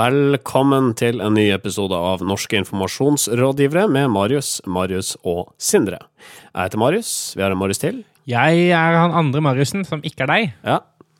Velkommen 0.00 0.94
til 0.96 1.18
en 1.20 1.34
ny 1.36 1.50
episode 1.52 1.96
av 1.98 2.22
Norske 2.24 2.56
informasjonsrådgivere 2.60 3.82
med 3.90 4.06
Marius, 4.14 4.60
Marius 4.64 5.10
og 5.28 5.50
Sindre. 5.60 5.98
Jeg 6.54 6.70
heter 6.70 6.80
Marius. 6.80 7.10
Vi 7.36 7.42
har 7.42 7.52
en 7.52 7.60
Marius 7.60 7.82
til. 7.82 7.98
Jeg 8.30 8.62
er 8.70 8.96
han 8.96 9.12
andre 9.18 9.42
Mariussen, 9.44 9.82
som 9.84 10.00
ikke 10.06 10.24
er 10.24 10.30
deg. 10.30 10.54
Ja. 10.64 10.78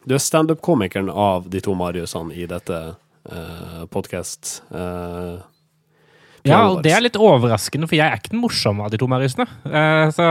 Du 0.09 0.15
er 0.17 0.23
standup-komikeren 0.23 1.11
av 1.13 1.51
de 1.53 1.61
to 1.67 1.75
Mariusene 1.77 2.33
i 2.39 2.47
dette 2.49 2.79
uh, 2.95 3.83
podkast. 3.93 4.63
Uh, 4.71 5.43
ja, 6.47 6.63
og 6.71 6.81
det 6.87 6.95
er 6.95 7.05
litt 7.05 7.21
overraskende, 7.21 7.91
for 7.91 7.99
jeg 7.99 8.07
er 8.07 8.23
ikke 8.23 8.33
den 8.33 8.45
morsomme 8.47 8.87
av 8.87 8.95
de 8.95 9.03
to 9.03 9.11
Mariusene. 9.11 9.51
Uh, 9.67 10.07
så 10.15 10.31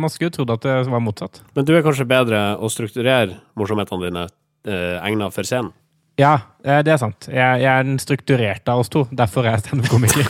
man 0.00 0.14
skulle 0.14 0.30
jo 0.30 0.38
trodd 0.38 0.54
at 0.56 0.64
det 0.70 0.80
var 0.94 1.04
motsatt. 1.04 1.42
Men 1.58 1.68
du 1.68 1.74
er 1.76 1.84
kanskje 1.84 2.08
bedre 2.08 2.46
å 2.56 2.72
strukturere 2.72 3.42
morsomhetene 3.58 4.08
dine 4.08 4.26
uh, 4.30 4.98
egna 5.02 5.28
for 5.34 5.44
scenen? 5.44 5.74
Ja, 6.20 6.32
det 6.62 6.92
er 6.92 7.00
sant. 7.00 7.28
Jeg, 7.30 7.62
jeg 7.62 7.70
er 7.72 7.86
den 7.86 8.00
strukturerte 8.02 8.74
av 8.74 8.82
oss 8.82 8.92
to. 8.92 9.06
Derfor 9.16 9.46
er 9.46 9.56
jeg 9.56 9.64
standup-komiker. 9.66 10.28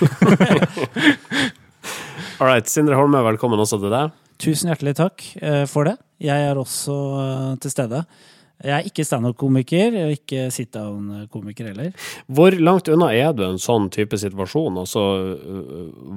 All 2.41 2.49
right. 2.49 2.71
Sindre 2.71 2.99
Holme, 2.99 3.23
velkommen 3.27 3.61
også 3.61 3.81
til 3.83 3.93
deg. 3.93 4.15
Tusen 4.43 4.71
hjertelig 4.71 4.95
takk 4.99 5.25
for 5.71 5.91
det. 5.91 5.97
Jeg 6.23 6.47
er 6.47 6.59
også 6.59 6.95
til 7.63 7.75
stede. 7.75 8.05
Jeg 8.63 8.77
er 8.77 8.87
ikke 8.87 9.05
standup-komiker, 9.07 9.95
og 10.05 10.15
ikke 10.15 10.47
sit-down-komiker 10.55 11.73
heller. 11.73 11.91
Hvor 12.31 12.55
langt 12.55 12.91
unna 12.93 13.11
er 13.11 13.33
du 13.35 13.43
en 13.47 13.59
sånn 13.59 13.89
type 13.91 14.19
situasjon? 14.23 14.79
Altså, 14.85 15.03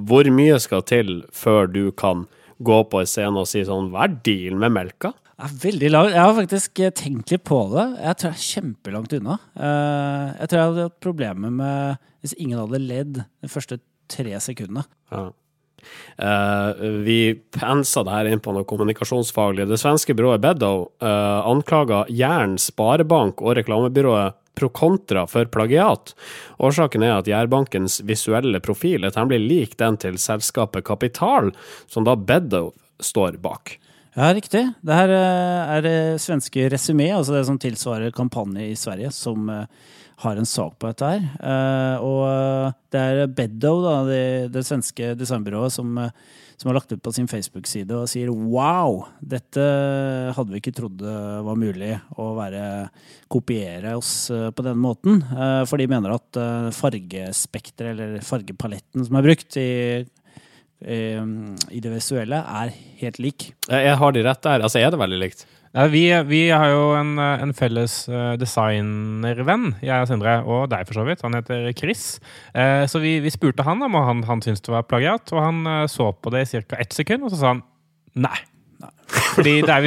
hvor 0.05 0.29
mye 0.33 0.59
skal 0.61 0.85
til 0.85 1.23
før 1.33 1.71
du 1.71 1.87
kan 1.97 2.27
gå 2.65 2.81
på 2.91 3.01
en 3.01 3.09
scene 3.09 3.41
og 3.41 3.49
si 3.49 3.65
sånn 3.67 3.89
Hva 3.91 4.05
er 4.05 4.19
dealen 4.23 4.61
med 4.61 4.75
melka? 4.77 5.11
Er 5.35 5.55
veldig 5.61 5.89
langt. 5.91 6.13
Jeg 6.15 6.23
har 6.23 6.35
faktisk 6.37 6.79
tenkt 6.95 7.31
litt 7.33 7.43
på 7.47 7.57
det. 7.73 7.85
Jeg 7.99 8.19
tror 8.19 8.29
jeg 8.31 8.39
er 8.39 8.45
kjempelangt 8.49 9.15
unna. 9.17 9.39
Jeg 9.59 10.47
tror 10.47 10.59
jeg 10.59 10.69
hadde 10.69 10.85
hatt 10.87 11.01
problemer 11.03 11.51
med 11.51 12.05
hvis 12.23 12.37
ingen 12.39 12.61
hadde 12.61 12.79
ledd 12.81 13.17
de 13.19 13.49
første 13.51 13.81
tre 14.09 14.39
sekundene. 14.41 14.85
Ja. 15.11 15.27
Uh, 16.17 16.71
vi 17.05 17.35
pensa 17.53 18.01
det 18.05 18.13
her 18.15 18.29
inn 18.31 18.41
på 18.41 18.53
noe 18.55 18.65
kommunikasjonsfaglig. 18.65 19.67
Det 19.69 19.77
svenske 19.81 20.15
byrået 20.17 20.41
Beddow 20.41 20.87
uh, 21.03 21.45
anklaga 21.45 22.05
Jæren 22.09 22.57
sparebank 22.61 23.43
og 23.43 23.57
reklamebyrået 23.59 24.39
Procontra 24.55 25.25
for 25.27 25.49
plagiat. 25.51 26.13
Årsaken 26.63 27.03
er 27.03 27.17
at 27.17 27.27
Jærbankens 27.27 27.99
visuelle 28.07 28.61
profil 28.63 29.03
er 29.03 29.11
temmelig 29.11 29.41
lik 29.43 29.73
den 29.81 29.99
til 29.99 30.15
selskapet 30.21 30.87
Kapital, 30.87 31.51
som 31.91 32.07
da 32.07 32.15
Beddow 32.15 32.71
står 33.03 33.41
bak. 33.43 33.75
Ja, 34.15 34.29
riktig. 34.31 34.61
Det 34.79 34.95
her 34.95 35.11
er 35.11 35.81
det 35.83 35.97
svenske 36.23 36.69
Resumé, 36.71 37.09
altså 37.11 37.33
det 37.35 37.41
som 37.49 37.57
tilsvarer 37.59 38.13
kampanje 38.15 38.69
i 38.69 38.77
Sverige, 38.79 39.09
som 39.11 39.49
har 40.23 40.39
en 40.39 40.47
sak 40.47 40.77
på 40.79 40.87
dette 40.87 41.09
her. 41.11 41.99
Og 41.99 42.71
det 42.95 43.01
er 43.01 43.27
Beddow, 43.27 43.81
da, 43.83 43.97
det, 44.07 44.23
det 44.55 44.63
svenske 44.63 45.11
designbyrået, 45.19 45.75
som, 45.75 45.99
som, 46.55 46.69
har 46.69 46.77
lagt 46.77 46.95
ut 46.95 47.03
på 47.03 47.11
sin 47.11 47.27
Facebook-side 47.27 47.91
og 47.91 48.07
sier 48.07 48.31
wow, 48.31 49.01
dette 49.19 49.67
hadde 50.39 50.55
vi 50.55 50.63
ikke 50.63 50.77
trodd 50.79 51.03
var 51.03 51.59
mulig 51.59 51.91
å 52.15 52.31
være, 52.39 52.63
kopiere 53.27 53.97
oss 53.99 54.29
på 54.31 54.63
den 54.63 54.79
måten. 54.79 55.25
For 55.67 55.75
de 55.75 55.91
mener 55.91 56.15
at 56.15 56.45
fargespekteret, 56.79 57.91
eller 57.97 58.23
fargepaletten 58.23 59.03
som 59.09 59.19
er 59.19 59.27
brukt 59.27 59.59
i 59.59 59.71
i 60.85 61.81
det 61.81 61.91
visuelle 61.91 62.37
er 62.37 62.73
helt 63.01 63.19
lik. 63.21 63.49
Jeg 63.71 63.97
har 63.97 64.15
de 64.15 64.23
rett 64.25 64.41
der? 64.45 64.65
Altså, 64.65 64.79
er 64.79 64.91
det 64.93 64.99
veldig 65.01 65.19
likt? 65.23 65.45
Ja, 65.75 65.87
vi, 65.91 66.05
vi, 66.29 66.41
har 66.53 66.69
jo 66.71 66.83
en, 66.95 67.17
en 67.19 67.51
felles 67.57 67.97
designervenn, 68.39 69.73
jeg 69.83 70.05
og 70.05 70.07
Sindre, 70.07 70.37
og 70.47 70.69
deg 70.71 70.85
for 70.87 71.01
så 71.01 71.03
vidt. 71.09 71.25
Han 71.25 71.35
heter 71.35 71.67
Chris. 71.75 72.05
Eh, 72.53 72.85
så 72.87 73.01
vi, 73.03 73.17
vi, 73.25 73.33
spurte 73.33 73.65
han 73.67 73.83
om 73.83 73.97
han, 73.97 74.23
han 74.29 74.45
syntes 74.45 74.63
det 74.63 74.71
var 74.71 74.87
plagiat, 74.87 75.33
og 75.35 75.43
han 75.43 75.87
så 75.91 76.13
på 76.13 76.31
det 76.31 76.45
i 76.45 76.61
ca. 76.61 76.79
ett 76.79 76.95
sekund, 76.95 77.27
og 77.27 77.33
så 77.33 77.41
sa 77.41 77.55
han 77.55 77.65
nei. 78.15 78.37
Fordi 79.35 79.59
det 79.65 79.71
er 79.71 79.83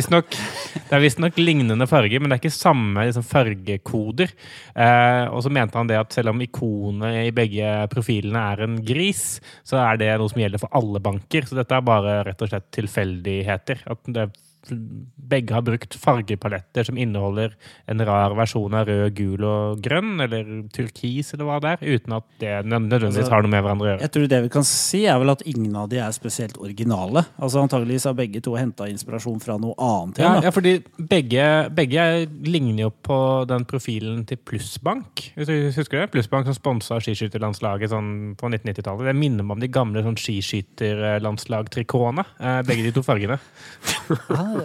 visstnok 1.03 1.39
lignende 1.41 1.87
farger, 1.89 2.21
men 2.21 2.31
det 2.31 2.39
er 2.39 2.43
ikke 2.43 2.55
samme 2.55 3.07
liksom, 3.09 3.25
fargekoder. 3.27 4.33
Eh, 4.75 5.25
og 5.33 5.43
så 5.45 5.53
mente 5.53 5.79
han 5.81 5.91
det 5.91 5.99
at 6.01 6.17
selv 6.17 6.33
om 6.33 6.43
ikonet 6.45 7.23
i 7.27 7.33
begge 7.35 7.71
profilene 7.93 8.45
er 8.53 8.65
en 8.67 8.77
gris, 8.85 9.39
så 9.67 9.81
er 9.85 10.01
det 10.01 10.13
noe 10.21 10.33
som 10.33 10.43
gjelder 10.43 10.63
for 10.63 10.75
alle 10.79 11.03
banker. 11.05 11.49
Så 11.49 11.59
dette 11.59 11.77
er 11.77 11.89
bare 11.89 12.21
rett 12.29 12.45
og 12.45 12.53
slett 12.53 12.69
tilfeldigheter. 12.77 13.85
At 13.89 14.13
det 14.15 14.29
begge 14.73 15.55
har 15.55 15.65
brukt 15.67 15.97
fargepaletter 15.99 16.89
som 16.89 16.99
inneholder 16.99 17.55
en 17.91 18.03
rar 18.07 18.35
versjon 18.39 18.77
av 18.77 18.89
rød, 18.89 19.07
gul 19.19 19.45
og 19.47 19.83
grønn, 19.85 20.17
eller 20.25 20.51
turkis, 20.75 21.33
eller 21.35 21.49
hva 21.49 21.59
det 21.63 21.75
er, 21.75 21.99
uten 21.99 22.17
at 22.19 22.27
det 22.43 22.55
nødvendigvis 22.67 23.25
altså, 23.25 23.35
har 23.35 23.45
noe 23.45 23.53
med 23.53 23.65
hverandre 23.65 23.87
å 23.87 23.91
gjøre. 23.93 24.03
Jeg 24.07 24.15
tror 24.15 24.31
det 24.33 24.41
vi 24.45 24.53
kan 24.55 24.69
si, 24.69 25.03
er 25.09 25.21
vel 25.23 25.35
at 25.35 25.45
ingen 25.49 25.75
av 25.79 25.91
de 25.93 26.01
er 26.03 26.17
spesielt 26.17 26.59
originale. 26.63 27.25
Altså 27.37 27.63
Antageligvis 27.63 28.09
har 28.09 28.17
begge 28.19 28.43
to 28.45 28.57
henta 28.59 28.89
inspirasjon 28.91 29.41
fra 29.45 29.59
noe 29.61 29.75
annet. 29.77 30.23
Ja, 30.23 30.33
ja 30.47 30.53
fordi 30.55 30.79
begge, 30.97 31.45
begge, 31.77 32.03
ligner 32.49 32.87
jo 32.87 32.91
på 33.05 33.19
den 33.51 33.67
profilen 33.69 34.25
til 34.29 34.39
Plussbank. 34.41 35.29
Hvis 35.37 35.51
du 35.51 35.57
husker 35.77 36.03
det? 36.03 36.13
Plussbank 36.15 36.49
som 36.49 36.57
sponsa 36.57 37.01
skiskytterlandslaget 37.03 37.93
sånn 37.93 38.11
på 38.39 38.51
1990-tallet. 38.51 39.11
Det 39.11 39.17
minner 39.19 39.45
meg 39.45 39.59
om 39.59 39.63
de 39.63 39.71
gamle 39.73 40.05
sånn 40.07 40.21
skiskytterlandslag-trikotene. 40.21 42.25
Eh, 42.39 42.61
begge 42.69 42.89
de 42.89 42.95
to 42.97 43.03
fargene. 43.07 43.39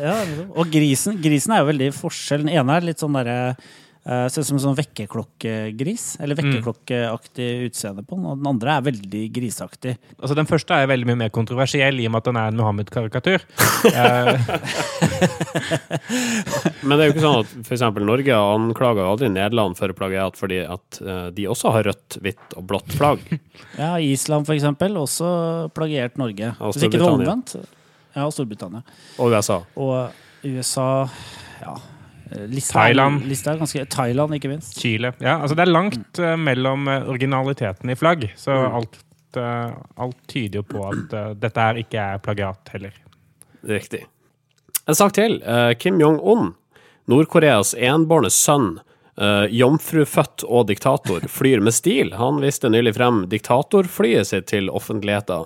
ja, 0.02 0.18
og 0.54 0.70
grisen, 0.74 1.18
grisen 1.22 1.56
er 1.56 1.64
jo 1.64 1.72
veldig 1.72 1.90
forskjell. 1.96 2.46
Den 2.46 2.54
ene 2.58 2.78
er 2.78 2.86
litt 2.88 3.02
sånn 3.04 3.16
derre 3.18 3.38
uh, 3.56 4.28
Ser 4.32 4.44
ut 4.44 4.48
som 4.50 4.58
en 4.58 4.64
sånn 4.66 4.78
vekkerklokkegris. 4.78 6.06
Eller 6.24 6.36
mm. 6.36 6.42
vekkerklokkeaktig 6.42 7.50
utseende 7.70 8.04
på 8.06 8.18
den. 8.18 8.26
Og 8.30 8.36
den 8.40 8.50
andre 8.52 8.70
er 8.76 8.88
veldig 8.90 9.24
griseaktig. 9.36 9.94
Altså 10.20 10.36
Den 10.38 10.50
første 10.50 10.72
er 10.76 10.92
veldig 10.92 11.08
mye 11.12 11.22
mer 11.26 11.32
kontroversiell 11.36 12.02
i 12.02 12.08
og 12.10 12.14
med 12.16 12.24
at 12.24 12.30
den 12.30 12.40
er 12.42 12.48
en 12.52 12.60
Muhammed-karikatur. 12.60 13.40
Men 16.84 16.96
det 16.96 17.00
er 17.00 17.08
jo 17.08 17.14
ikke 17.14 17.28
sånn 17.28 17.42
at 17.44 17.50
f.eks. 17.64 17.86
Norge 18.04 18.34
anklager 18.40 19.06
aldri 19.08 19.28
Nederland 19.32 19.74
for 19.80 19.88
plagiat 19.98 20.36
fordi 20.40 20.60
at 20.68 20.88
uh, 21.04 21.28
de 21.36 21.44
også 21.52 21.68
har 21.78 21.84
rødt, 21.92 22.20
hvitt 22.24 22.58
og 22.60 22.64
blått 22.72 22.92
flagg. 22.98 23.24
ja, 23.80 23.96
Island 24.04 24.50
f.eks. 24.50 24.68
også 25.06 25.30
plagiert 25.76 26.20
Norge. 26.20 26.48
Hvis 26.60 26.84
ikke 26.84 27.00
det 27.00 27.06
var 27.08 27.18
omvendt. 27.22 27.56
Ja, 28.14 28.28
Storbritannia. 28.32 28.84
Og 29.18 29.34
USA. 29.34 29.60
Og 29.76 30.44
USA 30.44 31.10
ja. 31.62 31.78
Lista, 32.48 32.80
Thailand. 32.80 33.26
Lista 33.30 33.54
er 33.54 33.62
ganske, 33.62 33.86
Thailand, 33.86 34.36
ikke 34.36 34.50
minst. 34.50 34.80
Chile. 34.80 35.14
Ja, 35.20 35.38
altså 35.42 35.58
det 35.58 35.68
er 35.68 35.74
langt 35.74 36.20
mm. 36.20 36.46
mellom 36.48 36.88
eh, 36.88 37.10
originaliteten 37.10 37.90
i 37.94 37.98
flagg, 38.00 38.26
så 38.40 38.56
mm. 38.56 38.78
alt, 38.80 38.98
uh, 39.38 39.76
alt, 40.06 40.18
tyder 40.28 40.62
jo 40.62 40.66
på 40.66 40.82
at 40.88 41.14
uh, 41.14 41.30
dette 41.38 41.68
her 41.68 41.82
ikke 41.84 42.08
er 42.16 42.24
plagiat 42.24 42.74
heller. 42.74 42.96
Riktig. 43.70 44.02
En 44.90 44.98
sak 44.98 45.14
til. 45.16 45.38
Kim 45.80 46.02
Jong-un, 46.02 46.50
Nord-Koreas 47.08 47.72
enbårne 47.78 48.34
sønn, 48.34 48.74
Uh, 49.14 49.46
Jomfrufødt 49.54 50.42
og 50.50 50.72
diktator 50.72 51.28
flyr 51.30 51.62
med 51.62 51.76
stil. 51.78 52.16
Han 52.18 52.40
viste 52.42 52.72
nylig 52.74 52.96
frem 52.98 53.20
diktatorflyet 53.30 54.26
sitt 54.26 54.48
til 54.50 54.72
offentligheten. 54.74 55.46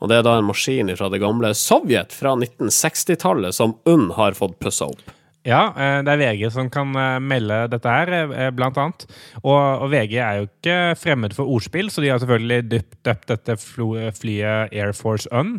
Og 0.00 0.10
det 0.10 0.18
er 0.18 0.26
da 0.26 0.36
en 0.38 0.48
maskin 0.48 0.92
fra 0.96 1.10
det 1.12 1.22
gamle 1.22 1.52
Sovjet 1.56 2.14
fra 2.14 2.34
1960-tallet 2.36 3.56
som 3.56 3.78
UNN 3.88 4.12
har 4.18 4.36
fått 4.38 4.58
pussa 4.62 4.90
opp. 4.92 5.14
Ja, 5.46 5.70
eh, 5.78 6.00
det 6.02 6.10
er 6.10 6.20
VG 6.20 6.48
som 6.50 6.68
kan 6.72 6.90
eh, 6.98 7.20
melde 7.22 7.60
dette 7.70 7.92
her, 7.92 8.10
eh, 8.24 8.50
blant 8.54 8.78
annet. 8.82 9.06
Og, 9.44 9.54
og 9.54 9.92
VG 9.92 10.16
er 10.18 10.40
jo 10.40 10.48
ikke 10.48 10.78
fremmed 10.98 11.36
for 11.36 11.52
ordspill, 11.54 11.90
så 11.92 12.02
de 12.02 12.10
har 12.10 12.20
selvfølgelig 12.22 12.66
døpt, 12.72 12.98
døpt 13.06 13.30
dette 13.30 13.56
flyet 13.62 14.74
Air 14.74 14.92
Force 14.96 15.30
Un. 15.30 15.56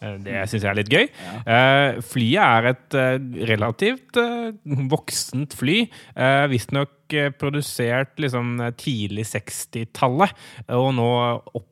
Det 0.00 0.44
syns 0.48 0.62
jeg 0.62 0.70
er 0.70 0.78
litt 0.78 0.92
gøy. 0.92 1.08
Ja. 1.08 1.96
Flyet 2.04 2.40
er 2.44 2.68
et 2.70 2.96
relativt 3.50 4.16
voksent 4.92 5.56
fly. 5.60 5.82
Visstnok 6.52 6.99
produsert 7.40 8.18
liksom 8.20 8.58
tidlig 8.80 9.26
60-tallet, 9.30 10.36
og 10.76 10.88
nå 10.96 11.10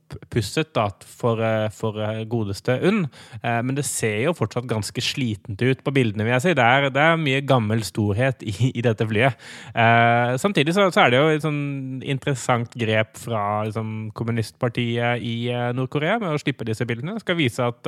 oppusset 0.08 0.70
da, 0.76 0.87
for, 1.05 1.40
for 1.76 1.99
godeste 2.31 2.79
UNN. 2.81 3.02
Men 3.43 3.76
det 3.76 3.85
ser 3.85 4.23
jo 4.25 4.35
fortsatt 4.37 4.69
ganske 4.70 5.02
slitent 5.05 5.61
ut 5.61 5.82
på 5.85 5.93
bildene, 5.94 6.25
vil 6.25 6.32
jeg 6.32 6.44
si. 6.46 6.55
Det 6.56 6.64
er, 6.64 6.88
det 6.94 7.02
er 7.05 7.20
mye 7.20 7.43
gammel 7.44 7.85
storhet 7.85 8.40
i, 8.40 8.55
i 8.70 8.85
dette 8.85 9.05
flyet. 9.08 9.37
Eh, 9.75 10.32
samtidig 10.40 10.73
så, 10.76 10.88
så, 10.94 11.05
er 11.05 11.12
det 11.12 11.20
jo 11.20 11.29
et 11.35 11.44
sånn 11.44 11.61
interessant 12.00 12.73
grep 12.81 13.20
fra 13.20 13.44
liksom, 13.69 14.11
kommunistpartiet 14.17 15.25
i 15.25 15.37
Nord-Korea 15.76 16.19
med 16.23 16.32
å 16.32 16.41
slippe 16.41 16.67
disse 16.69 16.88
bildene. 16.88 17.19
Det 17.19 17.26
skal 17.26 17.41
vise 17.41 17.69
at 17.69 17.84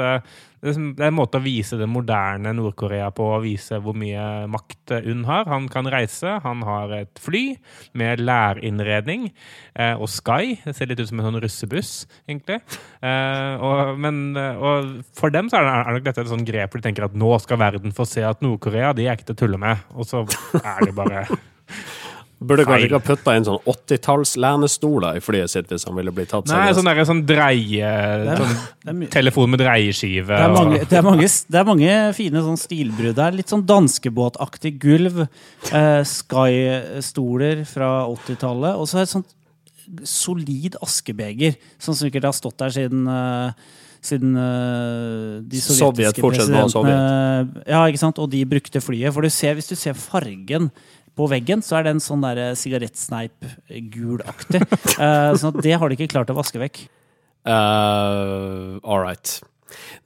det 0.60 0.74
er 0.76 1.08
en 1.08 1.16
måte 1.16 1.40
å 1.40 1.44
vise 1.44 1.78
det 1.80 1.88
moderne 1.88 2.52
Nord-Korea 2.56 3.08
på, 3.16 3.30
å 3.32 3.40
vise 3.40 3.78
hvor 3.80 3.96
mye 3.96 4.44
makt 4.52 4.92
UNN 4.98 5.24
har. 5.28 5.48
Han 5.48 5.70
kan 5.72 5.88
reise, 5.88 6.36
han 6.44 6.64
har 6.68 6.92
et 6.98 7.22
fly 7.22 7.39
med 7.98 8.22
lærinnredning 8.22 9.28
eh, 9.30 9.94
og 9.94 10.08
Sky. 10.10 10.56
Det 10.64 10.74
ser 10.76 10.90
litt 10.90 11.02
ut 11.02 11.10
som 11.10 11.20
en 11.20 11.28
sånn 11.28 11.40
russebuss, 11.44 11.92
egentlig. 12.28 12.60
Eh, 13.02 13.54
og, 13.66 13.94
men, 14.00 14.22
eh, 14.38 14.58
og 14.58 14.90
for 15.16 15.34
dem 15.34 15.50
så 15.50 15.60
er, 15.60 15.68
det, 15.68 15.76
er 15.78 15.98
nok 15.98 16.08
dette 16.08 16.24
et 16.24 16.32
sånt 16.32 16.48
grep 16.48 16.72
hvor 16.72 16.82
de 16.82 16.88
tenker 16.88 17.08
at 17.08 17.16
nå 17.18 17.32
skal 17.42 17.62
verden 17.62 17.96
få 17.96 18.08
se 18.08 18.24
at 18.26 18.44
Nord-Korea 18.44 18.92
de 18.96 19.08
er 19.08 19.18
ikke 19.18 19.30
til 19.30 19.38
å 19.38 19.42
tulle 19.44 19.62
med. 19.62 19.88
Og 19.96 20.08
så 20.08 20.24
er 20.60 20.84
det 20.86 20.96
bare 20.96 21.26
Burde 22.40 22.64
kanskje 22.64 22.86
ikke 22.88 22.96
ha 22.96 23.04
putta 23.04 23.32
inn 23.36 23.44
sånn 23.44 23.58
80-talls-lenestoler 23.68 25.18
i 25.18 25.20
flyet 25.20 25.52
sitt 25.52 25.68
hvis 25.68 25.84
han 25.84 25.96
ville 25.98 26.12
bli 26.16 26.24
tatt 26.28 26.48
Nei, 26.48 26.70
sånn 26.72 26.86
der, 26.88 27.00
sånn 27.04 27.20
dreie 27.28 27.90
er- 27.90 28.40
sånn 28.40 29.02
Telefon 29.12 29.52
med 29.52 29.60
dreieskive. 29.60 30.32
det, 30.32 30.46
er 30.46 30.54
mange, 30.54 30.78
det, 30.80 30.96
er 30.96 31.04
mange, 31.04 31.28
det 31.28 31.60
er 31.60 31.66
mange 31.68 31.98
fine 32.16 32.44
sånn 32.46 32.56
stilbrudd 32.60 33.20
her. 33.20 33.36
Litt 33.36 33.52
sånn 33.52 33.66
danskebåtaktig 33.68 34.72
gulv. 34.80 35.26
Eh, 35.68 36.00
Sky-stoler 36.08 37.66
fra 37.68 37.90
80-tallet. 38.08 38.80
Og 38.80 38.88
så 38.88 39.02
er 39.02 39.04
et 39.04 39.12
sånt 39.12 39.36
solid 40.06 40.80
askebeger, 40.80 41.60
som 41.82 41.98
sikkert 41.98 42.30
har 42.30 42.36
stått 42.36 42.56
der 42.62 42.72
siden 42.72 43.04
eh, 43.10 43.68
siden 44.00 44.32
uh, 44.32 45.40
de 45.44 45.60
sovjetiske 45.60 45.76
Sovjet, 45.76 46.20
presidentene 46.24 46.70
presidentene 46.72 47.64
Ja, 47.68 47.82
ikke 47.84 48.00
sant? 48.00 48.20
Og 48.22 48.30
de 48.32 48.40
brukte 48.48 48.80
flyet. 48.80 49.12
For 49.12 49.26
du 49.26 49.32
ser, 49.32 49.58
hvis 49.58 49.68
du 49.68 49.76
ser 49.76 49.98
fargen 49.98 50.70
på 51.18 51.28
veggen, 51.30 51.60
så 51.64 51.80
er 51.80 51.90
den 51.90 52.00
sånn 52.02 52.24
der 52.24 52.54
sigarettsneip-gulaktig. 52.58 54.62
uh, 54.96 55.32
sånn 55.40 55.54
at 55.54 55.62
det 55.64 55.76
har 55.76 55.88
de 55.88 55.94
ikke 55.98 56.12
klart 56.14 56.32
å 56.32 56.38
vaske 56.38 56.58
vekk. 56.62 56.76
Uh, 57.46 58.76
all 58.84 59.00
right. 59.00 59.40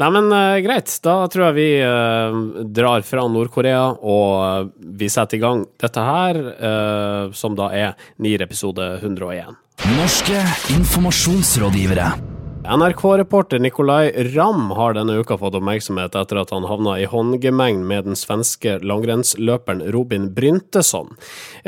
Nei, 0.00 0.10
men 0.10 0.32
uh, 0.32 0.58
greit. 0.64 0.90
Da 1.04 1.16
tror 1.30 1.44
jeg 1.48 1.56
vi 1.58 1.68
uh, 1.82 2.62
drar 2.76 3.04
fra 3.06 3.26
Nord-Korea, 3.30 3.84
og 4.02 4.44
eh, 4.44 4.68
vi 5.00 5.08
setter 5.12 5.38
i 5.38 5.42
gang 5.42 5.64
dette 5.80 6.04
her, 6.04 6.40
eh, 6.54 7.32
som 7.36 7.56
da 7.58 7.70
er 7.74 7.94
NIR 8.22 8.46
episode 8.46 8.84
101. 9.00 9.58
Norske 9.96 10.46
informasjonsrådgivere. 10.76 12.33
NRK-reporter 12.64 13.58
Nikolai 13.58 14.12
Ramm 14.34 14.70
har 14.70 14.94
denne 14.96 15.18
uka 15.20 15.36
fått 15.36 15.56
oppmerksomhet 15.58 16.14
etter 16.16 16.38
at 16.40 16.52
han 16.54 16.64
havna 16.64 16.94
i 16.96 17.04
håndgemeng 17.04 17.82
med 17.84 18.06
den 18.08 18.16
svenske 18.16 18.78
langrennsløperen 18.80 19.82
Robin 19.92 20.30
Bryntesson. 20.32 21.12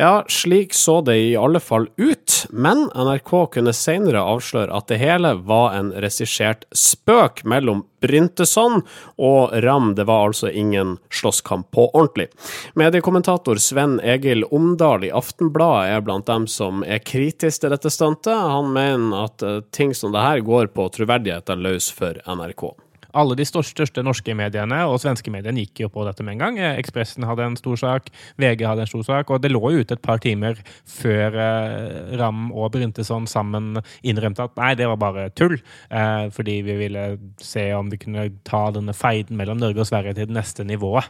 Ja, 0.01 0.25
slik 0.33 0.73
så 0.73 1.03
det 1.05 1.19
i 1.21 1.35
alle 1.37 1.61
fall 1.61 1.91
ut, 2.01 2.39
men 2.49 2.87
NRK 2.97 3.35
kunne 3.59 3.77
senere 3.77 4.25
avsløre 4.25 4.73
at 4.73 4.89
det 4.89 5.03
hele 5.03 5.35
var 5.45 5.77
en 5.77 5.93
regissert 5.93 6.65
spøk 6.73 7.45
mellom 7.45 7.85
Bryntesson 8.07 8.83
og 9.17 9.53
Ram. 9.65 9.95
Det 9.95 10.07
var 10.07 10.29
altså 10.29 10.51
ingen 10.51 10.97
slåsskamp 11.11 11.71
på 11.71 11.89
ordentlig. 11.91 12.29
Mediekommentator 12.75 13.57
Sven 13.63 13.99
Egil 14.01 14.45
Omdal 14.45 15.05
i 15.09 15.11
Aftenbladet 15.11 15.97
er 15.97 16.07
blant 16.07 16.27
dem 16.31 16.47
som 16.51 16.85
er 16.87 17.03
kritisk 17.03 17.65
til 17.65 17.75
dette 17.75 17.91
stuntet. 17.93 18.35
Han 18.37 18.73
mener 18.77 19.27
at 19.27 19.43
eh, 19.43 19.61
ting 19.75 19.95
som 19.95 20.15
det 20.15 20.25
her 20.25 20.45
går 20.47 20.73
på 20.77 20.89
troverdigheten 20.95 21.65
løs 21.65 21.91
for 21.95 22.19
NRK. 22.27 22.69
Alle 23.17 23.37
de 23.39 23.47
største, 23.49 24.03
norske 24.05 24.35
mediene 24.37 24.83
og 24.87 24.99
svenske 25.03 25.33
mediene 25.33 25.65
gikk 25.65 25.85
jo 25.87 25.91
på 25.93 26.05
dette 26.07 26.25
med 26.27 26.37
en 26.37 26.43
gang. 26.43 26.59
Eh, 26.61 26.77
Ekspressen 26.81 27.27
hadde 27.27 27.47
en 27.47 27.59
stor 27.59 27.79
sak, 27.81 28.11
VG 28.41 28.67
hadde 28.69 28.85
en 28.85 28.91
stor 28.91 29.07
sak, 29.07 29.33
og 29.33 29.43
det 29.43 29.53
lå 29.55 29.63
jo 29.73 29.83
ute 29.83 29.97
et 29.97 30.05
par 30.05 30.21
timer 30.23 30.61
før 30.91 31.39
eh, 31.41 32.15
Ram 32.21 32.51
og 32.53 32.71
Bryntesson 32.77 33.29
sammen 33.31 33.81
innrømte 34.07 34.47
at 34.47 34.57
nei, 34.61 34.75
det 34.79 34.89
var 34.91 35.01
bare 35.01 35.29
tull, 35.39 35.57
eh, 35.89 36.29
fordi 36.37 36.59
vi 36.67 36.79
ville 36.83 37.07
se 37.43 37.69
om 37.77 37.91
vi 37.93 38.01
kunne 38.03 38.29
ta 38.47 38.67
denne 38.77 38.95
feiden 38.97 39.39
mellom 39.41 39.61
Norge 39.63 39.85
og 39.85 39.91
Sverige 39.91 40.17
til 40.17 40.31
det 40.31 40.37
neste 40.37 40.67
nivået. 40.67 41.09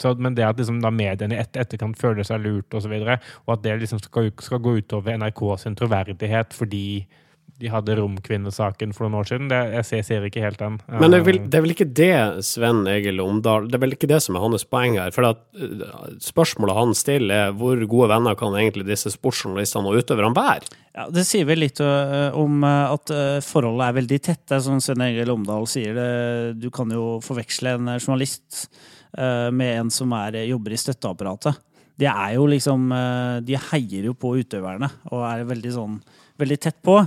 Så, 0.00 0.14
men 0.18 0.36
det 0.38 0.46
at 0.46 0.58
liksom, 0.60 0.80
da 0.84 0.92
mediene 0.94 1.36
i 1.36 1.42
et 1.42 1.58
etterkant 1.58 1.98
føler 1.98 2.26
seg 2.26 2.42
lurt, 2.44 2.72
og 2.74 2.84
så 2.84 2.90
videre, 2.92 3.18
og 3.46 3.56
at 3.58 3.64
det 3.66 3.78
liksom 3.82 4.02
skal, 4.04 4.30
skal 4.42 4.62
gå 4.62 4.78
utover 4.80 5.18
NRK 5.18 5.42
sin 5.62 5.78
troverdighet 5.78 6.54
fordi 6.56 7.06
de 7.58 7.70
hadde 7.72 7.96
romkvinnesaken 7.98 8.92
for 8.94 9.06
noen 9.06 9.18
år 9.18 9.28
siden. 9.32 9.48
Det, 9.50 9.58
jeg 9.74 9.86
ser, 9.88 10.02
ser 10.06 10.26
ikke 10.28 10.42
helt 10.44 10.60
den. 10.62 10.76
Men 10.86 11.10
det 11.10 11.18
er, 11.18 11.24
vel, 11.26 11.38
Eh, 11.40 11.46
det 11.50 11.58
er 11.58 11.64
vel 11.64 11.74
ikke 11.74 11.88
det 12.00 12.44
Sven 12.46 12.84
Egil 12.90 13.22
Omdal 13.22 13.66
Det 13.68 13.78
er 13.78 13.82
vel 13.82 13.96
ikke 13.96 14.10
det 14.10 14.20
som 14.22 14.36
er 14.38 14.44
hans 14.44 14.66
poeng 14.68 14.98
her. 15.00 15.10
For 15.14 15.26
at 15.26 15.40
eh, 15.58 15.86
spørsmålet 16.22 16.78
han 16.78 16.94
stiller, 16.98 17.48
er 17.48 17.56
hvor 17.58 17.80
gode 17.90 18.10
venner 18.12 18.38
kan 18.38 18.54
egentlig 18.58 18.86
disse 18.86 19.10
sportsjournalistene 19.14 19.90
og 19.90 19.98
utøverne 19.98 20.36
være? 20.36 20.70
Ja, 20.98 21.08
Det 21.14 21.24
sier 21.26 21.48
vel 21.48 21.62
litt 21.62 21.78
om 21.78 22.64
at 22.66 23.10
forholdet 23.46 23.84
er 23.86 23.96
veldig 24.00 24.18
tett. 24.22 24.40
Det 24.50 24.56
er 24.56 24.62
som 24.64 24.80
Sven 24.82 25.04
Egil 25.04 25.30
Omdal 25.30 25.66
sier 25.70 25.94
det. 25.94 26.08
Du 26.58 26.70
kan 26.74 26.90
jo 26.90 27.18
forveksle 27.22 27.76
en 27.76 27.92
journalist 28.00 28.64
med 29.14 29.70
en 29.76 29.92
som 29.94 30.10
er, 30.18 30.40
jobber 30.48 30.74
i 30.74 30.80
støtteapparatet. 30.82 31.60
De 31.98 32.08
er 32.10 32.34
jo 32.34 32.48
liksom 32.50 32.90
De 33.46 33.60
heier 33.70 34.10
jo 34.10 34.16
på 34.18 34.34
utøverne 34.40 34.90
og 35.12 35.22
er 35.28 35.46
veldig 35.46 35.74
sånn 35.76 36.00
veldig 36.38 36.58
tett 36.62 36.82
på. 36.82 36.98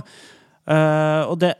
Eh, 0.68 1.22
og 1.26 1.40
det 1.40 1.54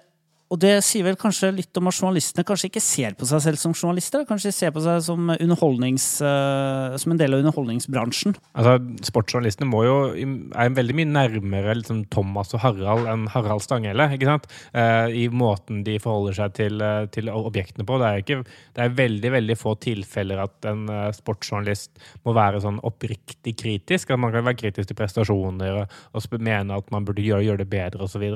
og 0.52 0.58
det 0.60 0.72
sier 0.84 1.06
vel 1.06 1.16
kanskje 1.16 1.48
litt 1.56 1.78
om 1.80 1.88
at 1.88 1.96
journalistene 1.96 2.44
kanskje 2.44 2.68
ikke 2.68 2.82
ser 2.84 3.14
på 3.16 3.24
seg 3.28 3.40
selv 3.40 3.60
som 3.60 3.72
journalister. 3.72 4.26
Kanskje 4.28 4.50
de 4.50 4.56
ser 4.56 4.72
på 4.74 4.82
seg 4.84 4.98
som, 5.06 5.30
eh, 5.32 6.96
som 7.00 7.12
en 7.14 7.20
del 7.20 7.32
av 7.32 7.40
underholdningsbransjen. 7.40 8.36
Altså, 8.52 8.74
Sportsjournalistene 9.08 9.70
må 9.70 9.80
jo, 9.86 9.94
er 10.12 10.74
veldig 10.76 10.96
mye 10.98 11.08
nærmere 11.08 11.76
liksom, 11.78 12.02
Thomas 12.12 12.52
og 12.52 12.60
Harald 12.66 13.08
enn 13.08 13.24
Harald 13.32 13.64
Stanghelle. 13.64 14.10
ikke 14.12 14.28
sant? 14.28 14.46
Eh, 14.74 15.24
I 15.24 15.28
måten 15.32 15.84
de 15.86 15.96
forholder 15.98 16.36
seg 16.36 16.52
til, 16.60 16.82
eh, 16.82 17.06
til 17.06 17.32
objektene 17.32 17.88
på. 17.88 17.96
Det 17.96 18.10
er, 18.10 18.20
ikke, 18.20 18.44
det 18.76 18.84
er 18.84 18.98
veldig 19.00 19.32
veldig 19.32 19.56
få 19.56 19.74
tilfeller 19.80 20.44
at 20.44 20.68
en 20.68 20.84
sportsjournalist 21.16 21.96
må 22.26 22.36
være 22.36 22.60
sånn 22.60 22.82
oppriktig 22.84 23.56
kritisk. 23.56 24.10
At 24.10 24.20
man 24.20 24.32
kan 24.32 24.44
være 24.44 24.60
kritisk 24.60 24.92
til 24.92 25.00
prestasjoner 25.00 25.80
og, 25.80 25.98
og 26.12 26.40
mene 26.42 26.76
at 26.76 26.92
man 26.92 27.08
burde 27.08 27.24
gjøre, 27.24 27.46
gjøre 27.48 27.64
det 27.64 27.70
bedre 27.72 28.04
osv. 28.04 28.28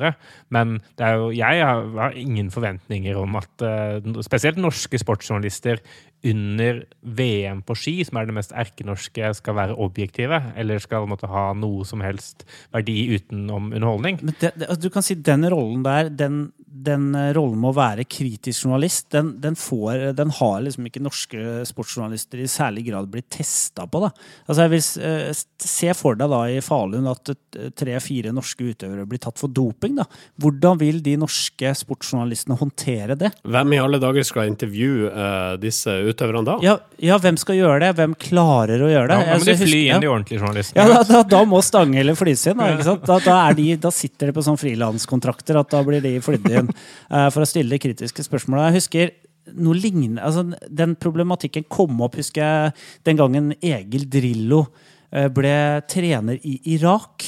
Men 0.48 0.80
det 0.96 1.04
er 1.04 1.20
jo, 1.20 1.30
jeg 1.36 1.60
har, 1.60 2.05
ingen 2.14 2.50
forventninger 2.54 3.18
om 3.18 3.38
at 3.40 3.64
eh, 3.64 4.22
spesielt 4.26 4.60
norske 4.60 5.00
sportsjournalister 5.00 5.82
under 6.24 6.84
VM 7.00 7.62
på 7.66 7.76
ski, 7.78 7.94
som 8.06 8.18
er 8.18 8.28
det 8.28 8.36
mest 8.36 8.54
erkenorske, 8.56 9.30
skal 9.38 9.56
være 9.58 9.76
objektive, 9.82 10.40
eller 10.58 10.80
skal 10.82 11.08
måtte 11.10 11.28
ha 11.30 11.50
noe 11.58 11.84
som 11.86 12.02
helst 12.04 12.46
verdi 12.74 12.96
utenom 13.14 13.70
underholdning. 13.72 14.20
Men 14.22 14.38
det, 14.40 14.54
det, 14.56 14.68
altså, 14.68 14.82
du 14.86 14.94
kan 14.94 15.06
si 15.06 15.18
den 15.20 15.46
rollen 15.52 15.84
der, 15.86 16.10
den, 16.10 16.40
den 16.66 17.10
eh, 17.14 17.32
rollen 17.36 17.60
med 17.62 17.72
å 17.72 17.78
være 17.78 18.06
kritisk 18.08 18.66
journalist, 18.66 19.08
den, 19.14 19.34
den, 19.42 19.58
får, 19.58 20.10
den 20.18 20.32
har 20.38 20.64
liksom 20.64 20.88
ikke 20.88 21.04
norske 21.04 21.44
sportsjournalister 21.68 22.42
i 22.42 22.50
særlig 22.50 22.86
grad 22.88 23.10
blitt 23.12 23.30
testa 23.38 23.86
på. 23.86 24.02
Da. 24.06 24.10
Altså, 24.46 24.66
jeg 24.66 24.74
vil 24.74 25.10
eh, 25.10 25.44
se 25.66 25.92
for 25.98 26.18
deg 26.18 26.32
da 26.32 26.42
i 26.50 26.62
Falun 26.64 27.10
at 27.12 27.34
eh, 27.34 27.70
tre-fire 27.76 28.34
norske 28.34 28.72
utøvere 28.72 29.06
blir 29.08 29.22
tatt 29.22 29.40
for 29.40 29.52
doping. 29.52 30.00
Da. 30.00 30.08
Hvordan 30.42 30.80
vil 30.82 31.02
de 31.04 31.16
norske 31.20 31.74
sportsjournalistene 31.82 32.58
håndtere 32.58 33.18
det? 33.18 33.32
Hvem 33.46 33.76
i 33.76 33.82
alle 33.82 34.00
dager 34.02 34.26
skal 34.26 34.50
intervjue 34.50 35.10
uh, 35.12 35.54
disse 35.60 35.92
utøverne 36.12 36.42
da? 36.46 36.56
Ja, 36.64 36.76
ja, 37.02 37.18
hvem 37.22 37.36
skal 37.40 37.58
gjøre 37.58 37.78
det? 37.82 37.90
Hvem 37.98 38.14
klarer 38.22 38.82
å 38.86 38.88
gjøre 38.90 39.08
det? 39.10 39.18
Ja, 39.18 39.24
men 39.26 39.34
Altså, 39.36 39.50
de 39.50 39.56
fly 39.60 39.66
husker- 39.66 39.94
inn 39.96 40.04
de 40.04 40.10
ordentlige 40.12 40.40
journalistene. 40.42 40.76
Ja, 40.82 40.88
da, 40.94 41.02
da, 41.10 41.22
da 41.36 41.44
må 41.48 41.60
Stanghelle 41.64 42.14
flys 42.18 42.46
inn. 42.50 42.56
Da, 42.62 42.70
ikke 42.74 42.88
sant? 42.88 43.06
Da, 43.06 43.18
da, 43.24 43.36
er 43.50 43.54
de, 43.58 43.68
da 43.86 43.90
sitter 43.94 44.30
de 44.30 44.36
på 44.36 44.44
sånn 44.46 44.58
frilanskontrakter 44.60 45.60
at 45.60 45.70
da 45.74 45.82
blir 45.86 46.02
de 46.04 46.14
flydd 46.24 46.50
inn 46.52 46.68
uh, 46.72 47.28
for 47.34 47.42
å 47.44 47.48
stille 47.48 47.70
de 47.74 47.78
kritiske 47.82 48.24
spørsmålene. 48.26 48.72
Jeg 48.72 48.80
husker 48.80 49.14
noe 49.54 49.78
lignende, 49.78 50.18
altså 50.26 50.42
Den 50.74 50.96
problematikken 50.98 51.68
kom 51.70 52.00
opp, 52.02 52.16
husker 52.18 52.42
jeg, 52.42 52.72
den 53.06 53.16
gangen 53.20 53.52
Egil 53.62 54.08
Drillo 54.10 54.64
eh, 55.12 55.28
ble 55.30 55.52
trener 55.86 56.40
i 56.42 56.56
Irak 56.74 57.22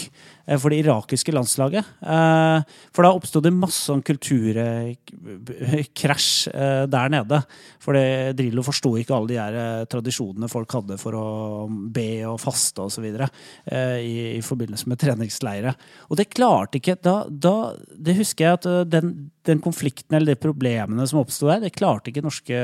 for 0.57 0.73
det 0.73 0.79
irakiske 0.81 1.29
landslaget. 1.35 1.85
Eh, 2.01 2.61
For 2.95 3.03
da 3.05 3.11
oppsto 3.13 3.41
det 3.45 3.53
masse 3.53 3.85
sånn 3.91 4.01
kulturkrasj 4.07 6.29
eh, 6.49 6.85
der 6.89 7.09
nede. 7.13 7.43
For 7.85 7.93
Drillo 8.39 8.63
forsto 8.65 8.95
ikke 8.97 9.15
alle 9.17 9.31
de 9.33 9.41
her 9.41 9.55
eh, 9.61 9.85
tradisjonene 9.93 10.49
folk 10.49 10.71
hadde 10.79 10.97
for 11.01 11.13
å 11.19 11.27
be 11.69 12.25
og 12.29 12.41
faste 12.41 12.81
osv. 12.87 13.05
I, 13.09 14.37
i 14.39 14.43
forbindelse 14.45 14.89
med 14.89 15.01
treningsleire. 15.03 15.73
Og 16.09 16.17
det 16.21 16.33
klarte 16.33 16.79
ikke 16.81 16.97
da, 17.05 17.17
da 17.29 17.57
Det 17.77 18.17
husker 18.19 18.45
jeg 18.45 18.53
at 18.61 18.67
eh, 18.69 18.89
den, 18.89 19.31
den 19.45 19.61
konflikten 19.65 20.17
eller 20.17 20.35
de 20.35 20.41
problemene 20.41 21.07
som 21.09 21.21
oppsto 21.23 21.47
der, 21.51 21.61
det 21.67 21.77
klarte 21.77 22.09
ikke 22.13 22.25
norske 22.25 22.57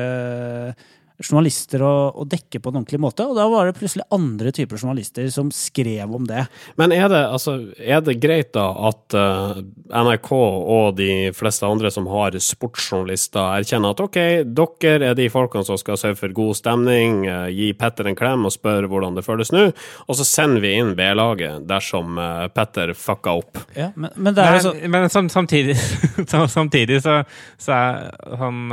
journalister 1.22 1.82
å, 1.84 2.10
å 2.10 2.24
dekke 2.26 2.58
på 2.58 2.70
en 2.70 2.80
ordentlig 2.80 2.98
måte. 3.02 3.26
Og 3.28 3.36
da 3.38 3.46
var 3.50 3.68
det 3.68 3.76
plutselig 3.78 4.06
andre 4.14 4.50
typer 4.54 4.80
journalister 4.80 5.28
som 5.30 5.50
skrev 5.54 6.10
om 6.16 6.26
det. 6.26 6.46
Men 6.80 6.94
er 6.94 7.06
det, 7.12 7.20
altså, 7.30 7.56
er 7.78 8.02
det 8.04 8.16
greit 8.22 8.50
da 8.56 8.66
at 8.88 9.14
uh, 9.14 9.60
NRK 9.94 10.30
og 10.34 10.96
de 10.98 11.30
fleste 11.36 11.68
andre 11.68 11.92
som 11.94 12.08
har 12.10 12.34
sportsjournalister, 12.34 13.60
erkjenner 13.60 13.94
at 13.94 14.02
ok, 14.02 14.18
dere 14.50 15.12
er 15.12 15.18
de 15.18 15.28
folkene 15.32 15.66
som 15.66 15.78
skal 15.80 16.00
sørge 16.00 16.18
for 16.18 16.34
god 16.34 16.58
stemning, 16.58 17.22
uh, 17.28 17.46
gi 17.52 17.70
Petter 17.78 18.10
en 18.10 18.18
klem 18.18 18.48
og 18.48 18.54
spørre 18.54 18.90
hvordan 18.90 19.18
det 19.18 19.26
føles 19.26 19.54
nå, 19.54 19.68
og 20.08 20.18
så 20.18 20.26
sender 20.26 20.64
vi 20.64 20.74
inn 20.80 20.94
B-laget 20.98 21.68
dersom 21.70 22.18
uh, 22.18 22.46
Petter 22.54 22.94
fucka 22.98 23.36
opp? 23.38 23.62
Ja, 23.78 23.92
men, 23.94 24.10
men 24.18 24.34
det 24.34 24.42
er 24.42 24.58
jo 24.58 24.66
så 24.66 24.74
Men, 24.74 25.04
men 25.04 25.10
sam, 25.12 25.30
samtidig, 25.30 25.78
samtidig 26.58 27.00
så, 27.04 27.20
så 27.60 27.74
er 27.78 28.36
han 28.40 28.66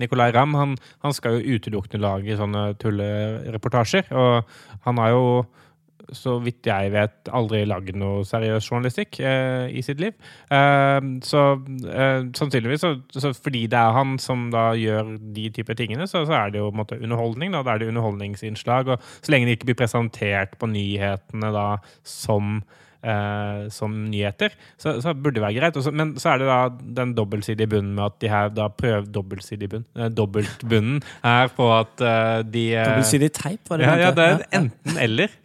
Nicolay 0.00 0.32
Ramm 0.34 0.56
han, 0.56 0.74
han 1.04 1.14
skal 1.16 1.36
jo 1.38 1.56
utelukkende 1.82 2.02
lage 2.02 2.38
sånne 2.38 2.62
tullereportasjer. 2.80 4.12
Og 4.14 4.56
han 4.86 5.02
har 5.02 5.12
jo 5.14 5.26
så 6.12 6.34
vidt 6.42 6.66
jeg 6.66 6.90
vet, 6.92 7.28
aldri 7.32 7.62
lagd 7.68 7.94
noe 7.96 8.24
seriøs 8.26 8.66
journalistikk 8.68 9.20
eh, 9.24 9.70
i 9.72 9.82
sitt 9.84 10.00
liv. 10.02 10.12
Eh, 10.52 10.98
så 11.24 11.44
eh, 11.88 12.26
sannsynligvis, 12.36 12.82
så, 12.84 12.92
så 13.14 13.32
fordi 13.36 13.64
det 13.70 13.78
er 13.78 13.96
han 13.96 14.18
som 14.20 14.50
da 14.52 14.70
gjør 14.78 15.14
de 15.36 15.48
type 15.54 15.76
tingene, 15.78 16.08
så, 16.10 16.24
så 16.28 16.36
er 16.36 16.52
det 16.52 16.60
jo 16.60 16.68
på 16.70 16.76
en 16.76 16.82
måte 16.82 17.00
underholdning. 17.00 17.54
Da, 17.54 17.62
da 17.64 17.74
er 17.74 17.82
det 17.82 17.90
underholdningsinnslag. 17.92 18.92
Og 18.92 19.10
så 19.22 19.32
lenge 19.32 19.48
det 19.48 19.58
ikke 19.58 19.72
blir 19.72 19.82
presentert 19.84 20.58
på 20.60 20.70
nyhetene 20.72 21.52
da 21.54 21.66
som 22.08 22.60
eh, 23.02 23.68
som 23.74 23.94
nyheter, 24.10 24.54
så, 24.80 24.94
så 25.02 25.14
burde 25.14 25.38
det 25.38 25.44
være 25.44 25.58
greit. 25.58 25.78
Også, 25.78 25.92
men 25.94 26.14
så 26.20 26.32
er 26.32 26.42
det 26.42 26.48
da 26.48 26.58
den 27.00 27.14
dobbeltsidige 27.18 27.70
bunnen 27.74 27.94
med 27.98 28.06
at 28.06 28.18
de 28.22 28.30
her 28.32 28.52
da 28.54 28.68
prøver 28.72 29.08
Dobbeltsidig 29.12 29.68
bunn? 29.72 29.84
Eh, 29.98 30.10
dobbeltbunnen 30.12 31.02
er 31.26 31.52
på 31.56 31.68
at 31.74 32.02
eh, 32.06 32.38
de 32.46 32.64
eh, 32.76 32.86
Dobbeltsidig 32.88 33.32
teip, 33.36 33.60
var 33.70 33.82
det 33.82 33.88
ja, 33.88 33.96
ja, 34.06 34.14
det 34.16 34.28
er 34.30 34.48
enten-eller. 34.62 35.38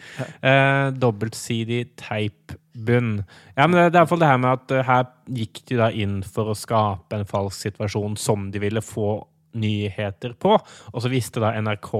Eh, 0.47 0.89
dobbeltsidig 0.97 1.81
teipbunn. 1.99 3.21
Ja, 3.55 3.65
men 3.65 3.75
det, 3.77 3.83
det 3.91 3.97
er 3.97 4.03
iallfall 4.03 4.21
det 4.21 4.29
her 4.29 4.39
med 4.41 4.59
at 4.59 4.73
eh, 4.73 4.85
her 4.87 5.07
gikk 5.39 5.61
de 5.69 5.79
da 5.79 5.89
inn 5.91 6.19
for 6.25 6.51
å 6.51 6.57
skape 6.57 7.17
en 7.17 7.27
falsk 7.27 7.67
situasjon 7.67 8.17
som 8.21 8.47
de 8.53 8.61
ville 8.63 8.83
få 8.85 9.19
nyheter 9.57 10.35
på, 10.39 10.55
og 10.57 11.03
så 11.03 11.11
visste 11.11 11.41
da 11.43 11.53
NRK 11.57 11.91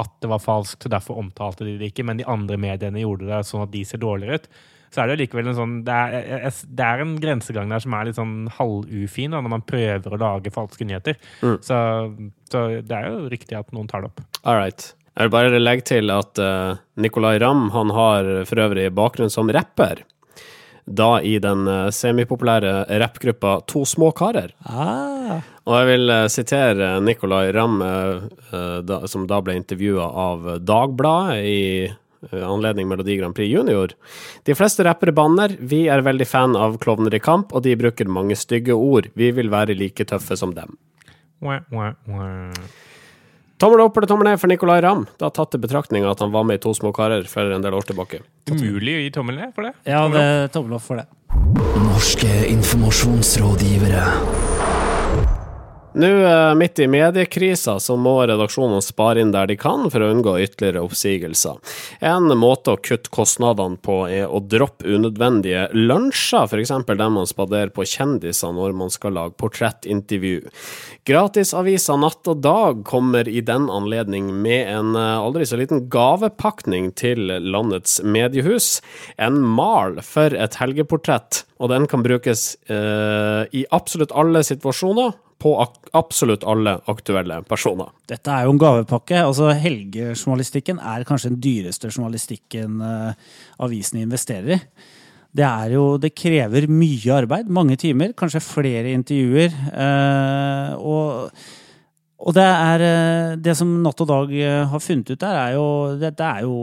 at 0.00 0.12
det 0.22 0.30
var 0.32 0.42
falskt, 0.42 0.82
så 0.82 0.92
derfor 0.92 1.20
omtalte 1.20 1.66
de 1.66 1.76
det 1.80 1.90
ikke, 1.90 2.06
men 2.08 2.20
de 2.20 2.28
andre 2.28 2.58
mediene 2.60 3.02
gjorde 3.02 3.28
det 3.28 3.42
sånn 3.48 3.66
at 3.66 3.72
de 3.74 3.82
ser 3.86 4.02
dårligere 4.02 4.40
ut. 4.40 4.48
Så 4.90 5.02
er 5.04 5.10
det 5.12 5.20
likevel 5.20 5.46
en 5.46 5.54
sånn 5.54 5.74
Det 5.86 5.94
er, 5.94 6.46
det 6.66 6.86
er 6.86 7.02
en 7.04 7.12
grensegang 7.22 7.70
der 7.70 7.82
som 7.84 7.94
er 7.94 8.08
litt 8.08 8.18
sånn 8.18 8.48
halvufin, 8.56 9.30
da, 9.30 9.38
når 9.40 9.52
man 9.52 9.62
prøver 9.62 10.16
å 10.16 10.18
lage 10.18 10.50
falske 10.54 10.86
nyheter. 10.88 11.14
Så, 11.62 11.76
så 12.50 12.64
det 12.82 12.96
er 12.96 13.06
jo 13.10 13.28
riktig 13.30 13.54
at 13.58 13.70
noen 13.76 13.86
tar 13.90 14.02
det 14.02 14.10
opp. 14.10 14.24
All 14.42 14.58
right. 14.58 14.90
Jeg 15.14 15.28
vil 15.28 15.34
bare 15.34 15.58
legge 15.60 15.84
til 15.90 16.10
at 16.14 16.38
uh, 16.42 16.78
Nicolay 17.02 17.38
Ramm 17.42 17.68
han 17.74 17.90
har 17.94 18.30
for 18.48 18.62
øvrig 18.62 18.88
bakgrunn 18.94 19.30
som 19.30 19.50
rapper. 19.52 20.02
Da 20.90 21.20
i 21.22 21.36
den 21.42 21.66
uh, 21.68 21.90
semipopulære 21.94 22.86
rappgruppa 23.02 23.60
To 23.70 23.84
små 23.86 24.10
karer. 24.16 24.54
Ah, 24.66 25.42
Og 25.68 25.74
jeg 25.76 25.88
vil 25.92 26.10
uh, 26.10 26.26
sitere 26.32 26.92
Nicolay 27.04 27.52
Ramm, 27.54 27.78
eh, 27.84 28.22
eh, 28.50 28.78
da, 28.82 29.02
som 29.06 29.26
da 29.30 29.38
ble 29.44 29.54
intervjua 29.60 30.06
av 30.24 30.48
Dagbladet 30.66 31.44
i 31.46 31.60
eh, 31.84 31.92
anledning 32.32 32.88
Melodi 32.90 33.16
Grand 33.18 33.34
Prix 33.34 33.48
Junior. 33.52 33.94
De 34.44 34.54
fleste 34.54 34.84
rappere 34.84 35.12
banner. 35.16 35.56
Vi 35.60 35.86
er 35.88 36.02
veldig 36.06 36.26
fan 36.28 36.56
av 36.56 36.76
Klovner 36.82 37.14
i 37.16 37.20
kamp, 37.22 37.52
og 37.56 37.62
de 37.64 37.76
bruker 37.80 38.08
mange 38.08 38.36
stygge 38.36 38.76
ord. 38.76 39.08
Vi 39.16 39.30
vil 39.36 39.48
være 39.52 39.76
like 39.78 40.04
tøffe 40.04 40.36
som 40.36 40.52
dem. 40.54 40.76
Wah, 41.40 41.60
wah, 41.72 41.94
wah. 42.06 42.52
Tommel 43.60 43.80
opp 43.84 43.96
eller 43.98 44.08
tommel 44.08 44.24
ned 44.30 44.40
for 44.40 44.48
Nicolay 44.48 44.80
Ramm, 44.80 45.02
da 45.20 45.28
tatt 45.36 45.52
i 45.56 45.58
betraktning 45.60 46.04
at 46.08 46.20
han 46.24 46.32
var 46.32 46.44
med 46.48 46.56
i 46.56 46.62
To 46.64 46.72
små 46.72 46.94
karer 46.96 47.26
for 47.28 47.44
en 47.52 47.60
del 47.64 47.74
år 47.76 47.84
tilbake. 47.90 48.22
Umulig 48.48 48.94
å 48.96 49.02
gi 49.04 49.10
tommel 49.12 49.36
ned 49.36 49.52
for 49.56 49.68
det. 49.68 49.74
ja, 49.84 50.00
Tommel 50.00 50.16
det 50.16 50.22
opp. 50.24 50.44
er 50.44 50.54
tommel 50.54 50.76
opp 50.78 50.84
for 50.86 50.96
det. 50.96 51.06
Norske 51.84 52.32
informasjonsrådgivere. 52.54 54.04
Nå, 55.92 56.06
eh, 56.06 56.54
midt 56.54 56.78
i 56.78 56.86
mediekrisa, 56.86 57.80
så 57.82 57.96
må 57.98 58.12
redaksjonene 58.22 58.78
spare 58.84 59.24
inn 59.24 59.32
der 59.34 59.48
de 59.50 59.56
kan 59.58 59.88
for 59.90 60.04
å 60.04 60.10
unngå 60.14 60.36
ytterligere 60.38 60.84
oppsigelser. 60.86 61.56
En 61.98 62.30
måte 62.38 62.76
å 62.76 62.78
kutte 62.78 63.10
kostnadene 63.10 63.74
på 63.82 63.96
er 64.06 64.30
å 64.30 64.38
droppe 64.38 64.86
unødvendige 64.86 65.64
lunsjer, 65.74 66.46
f.eks. 66.46 66.70
der 66.86 67.10
man 67.10 67.26
spaderer 67.26 67.72
på 67.74 67.82
kjendiser 67.82 68.54
når 68.54 68.76
man 68.78 68.94
skal 68.94 69.16
lage 69.18 69.34
portrettintervju. 69.42 70.52
Gratisavisa 71.10 71.96
Natt 71.98 72.30
og 72.30 72.38
Dag 72.44 72.84
kommer 72.86 73.26
i 73.26 73.42
den 73.42 73.66
anledning 73.66 74.28
med 74.44 74.70
en 74.70 74.94
eh, 74.94 75.16
aldri 75.18 75.48
så 75.50 75.58
liten 75.58 75.88
gavepakning 75.90 76.92
til 76.94 77.34
landets 77.42 77.98
mediehus. 78.06 78.76
En 79.18 79.40
mal 79.42 79.98
for 80.06 80.38
et 80.38 80.60
helgeportrett, 80.62 81.42
og 81.58 81.74
den 81.74 81.90
kan 81.90 82.06
brukes 82.06 82.54
eh, 82.70 83.50
i 83.50 83.64
absolutt 83.74 84.14
alle 84.14 84.44
situasjoner 84.46 85.18
på 85.40 85.54
absolutt 85.96 86.44
alle 86.48 86.76
aktuelle 86.90 87.40
personer. 87.48 87.90
Dette 88.10 88.32
er 88.32 88.46
jo 88.46 88.54
en 88.54 88.60
gavepakke. 88.60 89.22
altså 89.24 89.50
Helgejournalistikken 89.56 90.80
er 90.80 91.06
kanskje 91.08 91.32
den 91.32 91.40
dyreste 91.44 91.88
journalistikken 91.88 92.80
eh, 92.84 93.30
avisene 93.64 94.04
investerer 94.04 94.58
i. 94.58 94.60
Det 95.30 95.46
jo, 95.70 95.84
det 96.02 96.10
krever 96.18 96.66
mye 96.66 97.14
arbeid, 97.14 97.50
mange 97.54 97.76
timer, 97.78 98.12
kanskje 98.18 98.42
flere 98.42 98.92
intervjuer. 98.92 99.54
eh, 99.72 100.74
og, 100.76 101.30
og 102.20 102.36
det 102.36 102.44
er 102.44 102.84
eh, 102.84 103.36
Det 103.40 103.54
som 103.56 103.70
Natt 103.84 104.02
og 104.04 104.10
Dag 104.10 104.34
har 104.74 104.82
funnet 104.84 105.14
ut 105.14 105.20
der, 105.22 105.38
er 105.46 105.56
jo 105.56 105.66
Dette 106.02 106.26
er 106.26 106.44
jo 106.44 106.56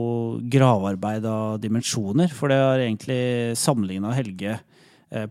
gravearbeid 0.53 1.25
av 1.25 1.57
dimensjoner. 1.63 2.29
For 2.29 2.53
det 2.53 2.61
har 2.61 2.85
egentlig 2.85 3.55
sammenligna 3.57 4.13
Helge 4.13 4.59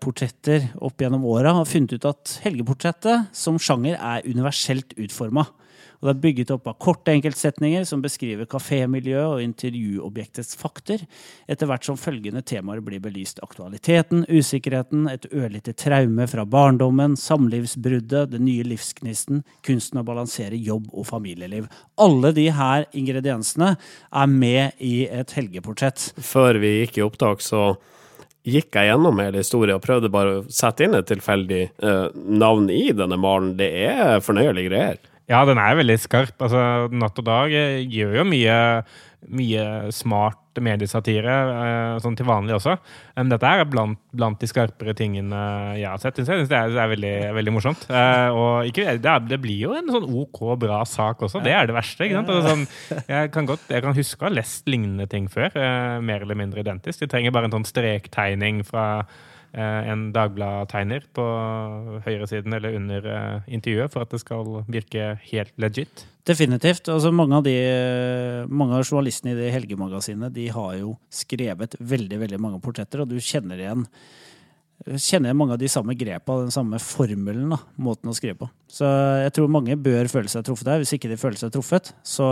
portretter 0.00 0.71
opp 0.80 1.02
gjennom 1.02 1.26
åra 1.28 1.52
har 1.59 1.68
funnet 1.68 1.99
ut 1.99 2.09
at 2.09 2.38
helgeportrettet 2.47 3.33
som 3.37 3.59
sjanger 3.61 3.99
er 4.00 4.25
universelt 4.25 4.95
utforma. 4.97 5.45
Det 6.00 6.12
er 6.12 6.21
bygget 6.21 6.50
opp 6.52 6.66
av 6.68 6.76
korte 6.83 7.12
enkeltsetninger 7.16 7.85
som 7.88 8.02
beskriver 8.04 8.49
kafémiljøet 8.50 9.38
og 9.38 9.42
intervjuobjektets 9.42 10.59
fakter, 10.61 11.02
etter 11.49 11.71
hvert 11.71 11.88
som 11.88 11.99
følgende 11.99 12.45
temaer 12.47 12.83
blir 12.85 13.00
belyst. 13.02 13.40
Aktualiteten, 13.45 14.26
usikkerheten, 14.28 15.06
et 15.11 15.26
ørlite 15.33 15.75
traume 15.78 16.28
fra 16.30 16.45
barndommen, 16.47 17.16
samlivsbruddet, 17.21 18.30
den 18.35 18.47
nye 18.47 18.66
livsgnisten, 18.68 19.42
kunsten 19.66 20.02
å 20.02 20.06
balansere 20.06 20.61
jobb 20.61 20.92
og 20.92 21.09
familieliv. 21.09 21.66
Alle 21.99 22.33
de 22.37 22.49
her 22.54 22.87
ingrediensene 22.97 23.75
er 23.76 24.30
med 24.30 24.76
i 24.85 25.09
et 25.09 25.37
helgeportrett. 25.37 26.11
Før 26.21 26.61
vi 26.62 26.76
gikk 26.83 27.00
i 27.00 27.06
opptak, 27.09 27.45
så 27.45 27.73
gikk 28.47 28.79
jeg 28.79 28.93
gjennom 28.93 29.19
hele 29.23 29.43
historien 29.43 29.79
og 29.79 29.85
prøvde 29.85 30.12
bare 30.12 30.38
å 30.38 30.45
sette 30.53 30.87
inn 30.87 30.95
et 30.97 31.09
tilfeldig 31.11 31.62
uh, 31.83 32.09
navn 32.15 32.71
i 32.73 32.88
denne 32.95 33.19
malen. 33.21 33.57
Det 33.59 33.69
er 33.88 34.23
fornøyelige 34.25 34.71
greier. 34.71 35.03
Ja, 35.26 35.43
den 35.49 35.59
er 35.59 35.75
veldig 35.79 35.99
skarp. 35.99 36.37
Altså, 36.38 36.87
Natt 36.95 37.19
og 37.19 37.26
Dag 37.26 37.55
eh, 37.55 37.81
gjør 37.83 38.21
jo 38.21 38.26
mye, 38.31 38.59
mye 39.33 39.92
smart 39.95 40.42
mediesatire 40.62 41.33
eh, 41.52 41.99
sånn 42.00 42.16
til 42.16 42.28
vanlig 42.28 42.56
også. 42.56 42.76
Men 43.18 43.33
dette 43.33 43.49
er 43.49 43.66
blant, 43.68 44.00
blant 44.16 44.40
de 44.40 44.49
skarpere 44.49 44.95
tingene 44.97 45.40
jeg 45.76 45.88
har 45.90 46.00
sett. 46.00 46.21
Jeg 46.21 46.28
synes 46.28 46.50
det 46.50 46.59
er, 46.59 46.73
det 46.73 46.83
er 46.83 46.92
veldig, 46.95 47.14
veldig 47.37 47.54
morsomt. 47.56 47.87
Eh, 47.90 48.28
og 48.33 48.71
ikke, 48.71 48.97
det, 49.02 49.12
er, 49.12 49.28
det 49.28 49.40
blir 49.42 49.61
jo 49.66 49.76
en 49.76 49.92
sånn 49.92 50.09
OK 50.23 50.42
bra 50.62 50.80
sak 50.88 51.26
også. 51.26 51.42
Det 51.45 51.54
er 51.54 51.68
det 51.68 51.76
verste. 51.76 52.09
Altså, 52.16 52.40
sånn, 52.47 52.66
jeg, 53.11 53.30
kan 53.35 53.49
godt, 53.49 53.68
jeg 53.73 53.85
kan 53.85 53.97
huske 53.97 54.25
å 54.25 54.28
ha 54.30 54.35
lest 54.38 54.68
lignende 54.71 55.09
ting 55.12 55.30
før. 55.33 55.50
eh, 55.52 55.97
mer 56.00 56.25
eller 56.25 56.38
mindre 56.38 56.64
identisk. 56.64 57.02
De 57.02 57.11
trenger 57.12 57.35
bare 57.35 57.50
en 57.50 57.59
sånn 57.59 57.68
strektegning 57.68 58.64
fra 58.66 58.87
en 59.62 60.10
Dagbladet-tegner 60.14 61.06
på 61.16 61.25
høyresiden 62.04 62.56
eller 62.58 62.76
under 62.76 63.08
eh, 63.12 63.48
intervjuet 63.56 63.92
for 63.94 64.04
at 64.04 64.12
det 64.12 64.20
skal 64.22 64.52
virke 64.68 65.14
helt 65.30 65.54
legit. 65.62 66.04
Definitivt. 66.26 66.90
Altså, 66.92 67.12
mange, 67.14 67.38
av 67.38 67.46
de, 67.46 67.56
mange 68.50 68.76
av 68.76 68.84
journalistene 68.84 69.32
i 69.32 69.38
det 69.38 69.52
helgemagasinet 69.54 70.34
de 70.34 70.48
har 70.52 70.78
jo 70.80 70.96
skrevet 71.12 71.78
veldig 71.80 72.22
veldig 72.25 72.40
mange 72.42 72.62
portretter, 72.64 73.04
og 73.04 73.12
du 73.12 73.20
kjenner 73.22 73.62
igjen 73.62 73.86
kjenner 75.00 75.34
mange 75.34 75.54
av 75.56 75.60
de 75.60 75.68
samme 75.72 75.96
grepa, 75.98 76.36
den 76.42 76.52
samme 76.54 76.78
formelen, 76.82 77.48
da, 77.54 77.58
måten 77.80 78.10
å 78.12 78.14
skrive 78.14 78.36
på. 78.42 78.48
Så 78.70 78.86
jeg 79.25 79.32
tror 79.34 79.48
mange 79.50 79.78
bør 79.80 80.10
føle 80.12 80.30
seg 80.30 80.44
truffet 80.46 80.68
her. 80.68 80.82
Hvis 80.82 80.92
ikke 80.98 81.10
de 81.10 81.18
føler 81.20 81.40
seg 81.40 81.54
truffet, 81.54 81.94
så, 82.06 82.28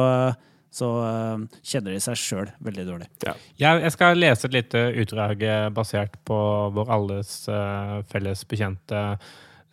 så 0.75 0.89
eh, 1.07 1.43
kjenner 1.63 1.95
de 1.95 2.01
seg 2.03 2.19
sjøl 2.19 2.49
veldig 2.67 2.85
dårlig. 2.89 3.11
Jeg, 3.23 3.83
jeg 3.85 3.93
skal 3.95 4.19
lese 4.19 4.49
et 4.49 4.57
lite 4.57 4.81
utdrag 5.05 5.43
eh, 5.47 5.67
basert 5.75 6.17
på 6.27 6.39
vår 6.75 6.91
alles 6.97 7.35
eh, 7.47 8.01
felles 8.11 8.43
bekjente 8.51 9.03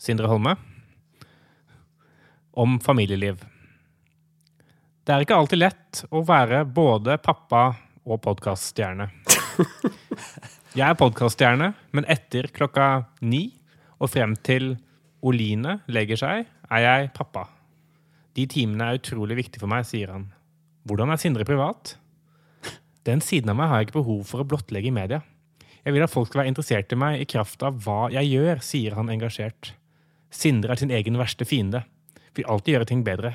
Sindre 0.01 0.29
Holme. 0.29 0.53
Om 2.51 2.77
familieliv. 2.83 3.41
Det 5.01 5.15
er 5.15 5.23
ikke 5.25 5.39
alltid 5.41 5.61
lett 5.63 6.03
å 6.13 6.21
være 6.27 6.61
både 6.69 7.17
pappa 7.23 7.63
og 8.05 8.21
podkaststjerne. 8.21 9.07
Jeg 10.77 10.85
er 10.85 10.99
podkaststjerne, 10.99 11.71
men 11.91 12.07
etter 12.11 12.51
klokka 12.53 13.07
ni 13.25 13.47
og 13.97 14.11
frem 14.13 14.35
til 14.45 14.75
Oline 15.25 15.79
legger 15.91 16.17
seg, 16.21 16.45
er 16.71 16.81
jeg 16.81 17.09
pappa. 17.13 17.43
De 18.37 18.45
timene 18.49 18.87
er 18.87 19.01
utrolig 19.01 19.35
viktige 19.37 19.61
for 19.61 19.69
meg, 19.69 19.83
sier 19.85 20.13
han. 20.15 20.29
Hvordan 20.87 21.13
er 21.13 21.19
Sindre 21.21 21.45
privat? 21.45 21.95
Den 23.05 23.21
siden 23.21 23.51
av 23.53 23.57
meg 23.57 23.69
har 23.69 23.81
jeg 23.81 23.89
ikke 23.89 23.99
behov 23.99 24.23
for 24.29 24.41
å 24.41 24.47
blottlegge 24.47 24.89
i 24.89 24.95
media. 24.95 25.21
Jeg 25.81 25.95
vil 25.95 26.05
at 26.05 26.13
folk 26.13 26.29
skal 26.29 26.43
være 26.43 26.51
interessert 26.51 26.93
i 26.93 26.97
meg 26.99 27.21
i 27.21 27.29
kraft 27.29 27.63
av 27.65 27.77
hva 27.81 28.05
jeg 28.13 28.29
gjør, 28.29 28.61
sier 28.65 28.97
han 28.97 29.09
engasjert. 29.13 29.73
Sindre 30.31 30.75
er 30.75 30.81
sin 30.81 30.93
egen 30.93 31.17
verste 31.19 31.45
fiende. 31.45 31.83
Vil 32.37 32.47
alltid 32.49 32.75
gjøre 32.75 32.89
ting 32.91 33.01
bedre. 33.05 33.33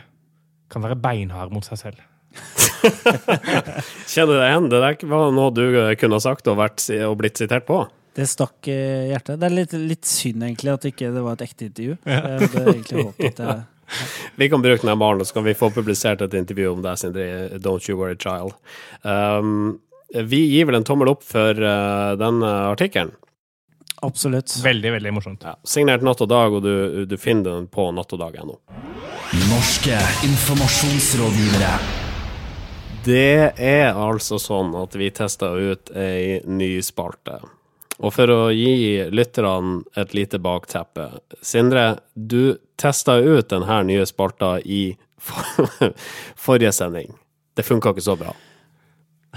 Kan 0.73 0.85
være 0.87 0.99
beinhard 0.99 1.55
mot 1.55 1.67
seg 1.67 1.81
selv. 1.83 2.03
Kjenner 4.13 4.33
du 4.33 4.39
deg 4.39 4.49
igjen? 4.51 4.71
Det 4.71 4.83
der 4.83 5.11
var 5.11 5.35
noe 5.35 5.55
du 5.55 5.65
eh, 5.67 5.95
kunne 5.99 6.19
ha 6.19 6.23
sagt 6.23 6.49
og, 6.51 6.59
vært, 6.61 6.87
og 7.07 7.17
blitt 7.21 7.43
sitert 7.43 7.67
på. 7.69 7.83
Det 8.17 8.25
stakk 8.31 8.71
hjertet. 8.71 9.39
Det 9.43 9.49
er 9.49 9.55
litt, 9.55 9.75
litt 9.77 10.09
synd 10.09 10.47
egentlig 10.47 10.73
at 10.73 10.87
ikke 10.89 11.11
det 11.13 11.23
var 11.25 11.37
et 11.37 11.47
ekte 11.51 11.69
intervju. 11.69 11.99
Jeg 12.07 12.23
hadde 12.23 12.63
egentlig 12.73 13.09
håpet 13.11 13.43
at 13.43 13.43
jeg 13.45 13.65
Vi 14.41 14.49
kan 14.53 14.63
bruke 14.65 14.83
denne 14.83 14.97
malen, 14.99 15.23
og 15.23 15.29
så 15.29 15.39
kan 15.39 15.47
vi 15.47 15.57
få 15.57 15.71
publisert 15.75 16.23
et 16.25 16.35
intervju 16.37 16.73
om 16.75 16.83
deg, 16.85 16.99
Sindre. 17.01 17.27
Don't 17.63 17.89
you 17.89 17.99
worry, 17.99 18.17
child. 18.21 18.57
Um, 19.03 19.79
vi 20.15 20.45
gir 20.53 20.69
vel 20.69 20.79
en 20.79 20.87
tommel 20.87 21.11
opp 21.11 21.25
for 21.27 21.59
uh, 21.59 22.15
denne 22.19 22.51
artikkelen. 22.71 23.15
Absolutt. 24.05 24.53
Veldig, 24.63 24.93
veldig 24.93 25.13
morsomt. 25.17 25.47
Ja. 25.47 25.57
Signert 25.65 26.05
Natt 26.05 26.21
og 26.21 26.29
Dag, 26.31 26.55
og 26.55 26.63
du, 26.63 27.07
du 27.09 27.17
finner 27.19 27.57
den 27.57 27.69
på 27.73 27.89
nattogdag.no. 27.97 28.59
Norske 29.49 29.97
informasjonsrådgivere. 30.29 31.73
Det 33.07 33.53
er 33.63 33.95
altså 33.95 34.39
sånn 34.43 34.75
at 34.79 34.95
vi 34.99 35.13
testa 35.15 35.53
ut 35.55 35.93
ei 35.97 36.41
ny 36.47 36.77
spalte. 36.85 37.39
Og 38.05 38.13
for 38.13 38.33
å 38.33 38.41
gi 38.53 39.07
lytterne 39.09 39.81
et 39.97 40.13
lite 40.17 40.41
bakteppe 40.43 41.09
Sindre, 41.41 41.99
du 42.13 42.59
testa 42.77 43.17
ut 43.23 43.49
denne 43.49 43.79
nye 43.89 44.05
spalta 44.09 44.59
i 44.61 44.91
for 45.17 45.93
forrige 46.47 46.75
sending. 46.77 47.15
Det 47.57 47.65
funka 47.65 47.95
ikke 47.95 48.05
så 48.05 48.19
bra. 48.21 48.35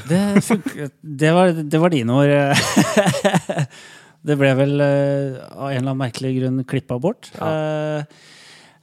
Det, 0.10 0.20
funker, 0.44 0.92
det, 1.00 1.32
var, 1.36 1.56
det 1.56 1.80
var 1.80 1.96
dine 1.96 2.20
ord. 2.20 2.36
Det 4.20 4.36
ble 4.36 4.50
vel 4.51 4.82
uh, 4.84 5.38
av 5.48 5.70
en 5.70 5.78
eller 5.78 5.86
annen 5.86 6.01
merkelig 6.01 6.34
grunn 6.36 6.63
klippa 6.68 6.98
bort. 7.00 7.30
Ja. 7.38 8.04
Uh, 8.04 8.25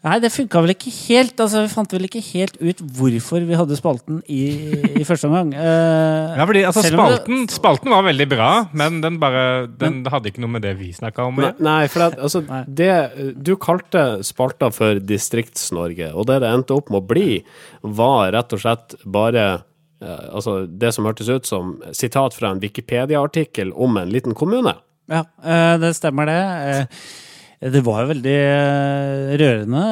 nei, 0.07 0.17
det 0.23 0.31
funka 0.31 0.61
vel 0.63 0.73
ikke 0.73 0.93
helt. 0.95 1.35
Altså, 1.43 1.65
vi 1.65 1.71
fant 1.73 1.93
vel 1.97 2.07
ikke 2.07 2.23
helt 2.31 2.57
ut 2.63 2.83
hvorfor 2.97 3.43
vi 3.49 3.59
hadde 3.59 3.77
spalten 3.79 4.21
i, 4.31 4.41
i 5.01 5.05
første 5.09 5.27
omgang. 5.29 5.51
Uh, 5.57 6.37
Ja, 6.39 6.47
fordi 6.47 6.63
altså, 6.69 6.85
spalten, 6.87 6.95
det- 6.95 7.19
spalten, 7.19 7.43
spalten 7.57 7.95
var 7.97 8.07
veldig 8.07 8.29
bra, 8.31 8.51
men 8.77 9.01
den 9.03 9.19
bare 9.23 9.45
Den 9.81 10.01
hadde 10.13 10.31
ikke 10.31 10.43
noe 10.45 10.55
med 10.57 10.63
det 10.67 10.77
vi 10.79 10.93
snakka 10.95 11.27
om. 11.29 11.43
Nei, 11.43 11.53
nei 11.67 11.83
for 11.93 12.07
at, 12.09 12.19
altså, 12.23 12.45
Nei. 12.51 12.63
det, 12.81 12.91
du 13.43 13.57
kalte 13.61 14.07
spalta 14.27 14.71
for 14.75 15.03
Distrikts-Norge, 15.03 16.13
og 16.15 16.29
det 16.31 16.41
det 16.47 16.53
endte 16.55 16.77
opp 16.79 16.91
med 16.95 17.03
å 17.03 17.09
bli, 17.11 17.41
var 17.83 18.31
rett 18.37 18.55
og 18.57 18.63
slett 18.63 18.97
bare 19.05 19.47
uh, 19.59 20.27
altså, 20.37 20.61
det 20.71 20.95
som 20.95 21.09
hørtes 21.09 21.29
ut 21.33 21.49
som 21.49 21.77
sitat 21.97 22.37
fra 22.37 22.55
en 22.55 22.63
Wikipedia-artikkel 22.63 23.73
om 23.75 23.99
en 24.01 24.13
liten 24.13 24.37
kommune. 24.39 24.77
Ja, 25.11 25.23
uh, 25.43 25.75
det 25.83 25.93
stemmer 25.99 26.27
det. 26.31 26.41
Eh, 26.67 27.07
Det 27.61 27.81
var 27.87 28.05
veldig 28.11 28.37
eh, 28.37 29.35
rørende 29.41 29.83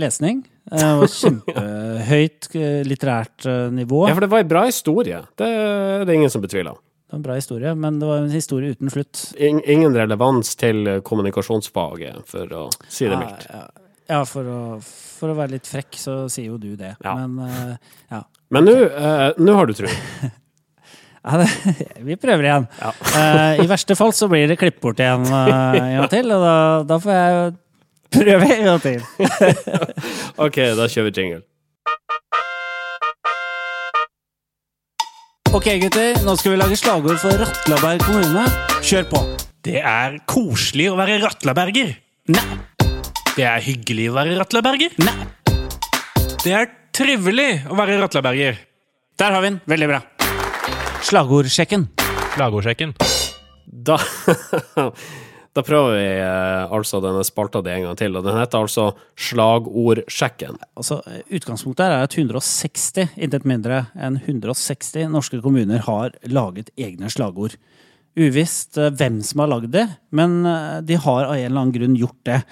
lesning. 0.00 0.40
Eh, 0.72 0.78
Det 0.78 0.88
var 1.00 1.12
kjempehøyt 1.20 2.48
eh, 2.58 2.80
litterært 2.86 3.46
eh, 3.46 3.66
nivå. 3.74 4.06
Ja, 4.08 4.16
for 4.16 4.26
det 4.26 4.30
var 4.32 4.42
ei 4.42 4.48
bra 4.50 4.64
historie. 4.66 5.20
Det 5.38 5.50
er 5.50 6.06
det 6.08 6.16
ingen 6.18 6.32
som 6.32 6.42
betviler. 6.42 6.74
Det 6.80 7.14
var 7.14 7.20
en 7.20 7.26
bra 7.26 7.36
historie, 7.38 7.74
men 7.74 7.98
det 7.98 8.06
var 8.06 8.24
en 8.24 8.30
historie 8.30 8.74
uten 8.74 8.90
slutt. 8.90 9.22
Ingen 9.38 9.96
relevans 9.98 10.52
til 10.58 11.00
kommunikasjonsfaget, 11.06 12.20
for 12.30 12.52
å 12.54 12.66
si 12.86 13.08
det 13.10 13.18
mildt. 13.18 13.46
Ja, 13.50 13.62
ja. 13.64 13.86
ja 14.14 14.20
for, 14.30 14.46
å, 14.46 14.60
for 15.18 15.32
å 15.32 15.38
være 15.38 15.56
litt 15.56 15.70
frekk, 15.70 15.98
så 15.98 16.20
sier 16.30 16.52
jo 16.52 16.58
du 16.62 16.76
det. 16.78 16.92
Ja. 17.02 17.16
Men 17.18 17.38
eh, 17.48 17.96
ja. 18.14 18.22
Men 18.50 18.66
nå 18.66 18.76
eh, 18.86 19.26
nå 19.38 19.54
har 19.58 19.70
du 19.70 19.74
tro. 19.78 19.90
ja 21.20 21.40
det, 21.42 21.48
vi 22.08 22.16
prøver 22.20 22.48
igjen. 22.48 22.66
Ja. 22.80 22.92
uh, 22.94 23.60
I 23.60 23.68
verste 23.68 23.96
fall 23.98 24.14
så 24.16 24.28
blir 24.30 24.48
det 24.48 24.58
klippet 24.60 24.80
bort 24.84 25.02
igjen 25.02 25.26
uh, 25.28 25.76
en 25.76 25.98
gang 25.98 26.10
til, 26.12 26.32
og 26.36 26.46
da, 26.46 26.56
da 26.88 26.98
får 27.02 27.16
jeg 27.18 27.52
prøve 28.16 28.50
en 28.56 28.66
gang 28.70 28.82
til. 28.84 29.06
OK, 30.46 30.60
da 30.78 30.88
kjører 30.88 31.10
vi 31.10 31.14
jingle. 31.20 31.42
Ok, 35.50 35.66
gutter, 35.82 36.20
nå 36.22 36.36
skal 36.38 36.54
vi 36.54 36.58
lage 36.60 36.76
slagord 36.78 37.18
for 37.18 37.40
Ratlaberg 37.42 38.04
kommune. 38.06 38.44
Kjør 38.86 39.08
på. 39.10 39.22
Det 39.66 39.80
er 39.82 40.20
koselig 40.30 40.86
å 40.92 40.94
være 40.96 41.18
ratlaberger. 41.24 41.90
Nei. 42.30 42.44
Det 43.34 43.44
er 43.50 43.58
hyggelig 43.66 44.06
å 44.12 44.14
være 44.16 44.38
ratlaberger. 44.38 44.94
Nei. 45.02 45.16
Det 46.40 46.54
er 46.54 46.70
trivelig 46.96 47.50
å 47.66 47.76
være 47.76 47.98
ratlaberger. 48.00 48.62
Der 49.20 49.36
har 49.36 49.42
vi 49.44 49.50
den. 49.52 49.60
Veldig 49.68 49.90
bra. 49.90 50.00
Slagordsjekken. 51.00 51.86
Slagordsjekken. 52.34 52.92
Da, 53.64 53.96
da 55.56 55.62
prøver 55.64 55.94
vi 55.96 56.04
eh, 56.20 56.72
altså 56.76 57.00
denne 57.02 57.22
spalta 57.24 57.62
di 57.64 57.72
en 57.72 57.86
gang 57.88 57.98
til, 57.98 58.18
og 58.18 58.26
den 58.26 58.36
heter 58.36 58.60
altså 58.60 58.90
Slagordsjekken. 59.16 60.60
Altså, 60.76 61.00
utgangspunktet 61.32 61.86
her 61.86 61.96
er 61.96 62.06
at 62.08 62.16
160, 62.18 63.16
intet 63.16 63.48
mindre 63.48 63.86
enn 63.96 64.20
160 64.20 65.08
norske 65.14 65.40
kommuner 65.40 65.86
har 65.88 66.14
laget 66.28 66.68
egne 66.76 67.08
slagord. 67.12 67.56
Uvisst 68.20 68.76
eh, 68.76 68.92
hvem 68.92 69.22
som 69.24 69.44
har 69.44 69.52
lagd 69.54 69.72
det, 69.74 69.86
men 70.12 70.42
eh, 70.44 70.80
de 70.84 71.00
har 71.00 71.30
av 71.30 71.36
en 71.38 71.46
eller 71.46 71.62
annen 71.62 71.76
grunn 71.78 71.96
gjort 71.98 72.20
det. 72.28 72.42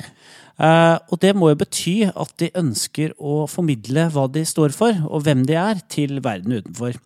Eh, 0.58 0.96
og 0.96 1.20
det 1.22 1.34
må 1.36 1.52
jo 1.52 1.60
bety 1.60 1.98
at 2.08 2.32
de 2.40 2.48
ønsker 2.58 3.12
å 3.18 3.42
formidle 3.50 4.08
hva 4.14 4.24
de 4.32 4.46
står 4.48 4.72
for, 4.74 5.04
og 5.10 5.26
hvem 5.26 5.44
de 5.46 5.58
er, 5.58 5.84
til 5.92 6.22
verden 6.24 6.56
utenfor. 6.62 6.96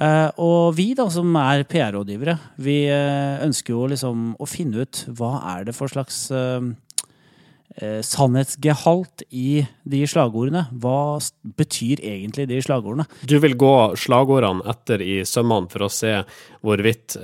Eh, 0.00 0.30
og 0.40 0.72
vi 0.78 0.92
da, 0.96 1.08
som 1.12 1.34
er 1.36 1.66
PR-rådgivere, 1.68 2.38
vi 2.64 2.78
eh, 2.88 3.42
ønsker 3.44 3.74
jo 3.74 3.90
liksom 3.92 4.32
å 4.40 4.48
finne 4.48 4.86
ut 4.86 5.04
hva 5.12 5.36
er 5.56 5.68
det 5.68 5.74
for 5.76 5.92
slags 5.92 6.24
eh, 6.32 6.70
eh, 7.76 8.00
sannhetsgehalt 8.06 9.26
i 9.28 9.62
de 9.84 10.02
slagordene. 10.08 10.64
Hva 10.72 11.20
betyr 11.60 12.00
egentlig 12.00 12.48
de 12.48 12.62
slagordene? 12.64 13.06
Du 13.28 13.36
vil 13.44 13.58
gå 13.60 13.74
slagordene 14.00 14.64
etter 14.72 15.04
i 15.04 15.20
sømmene 15.28 15.68
for 15.72 15.84
å 15.84 15.92
se 15.92 16.16
hvorvidt 16.64 17.18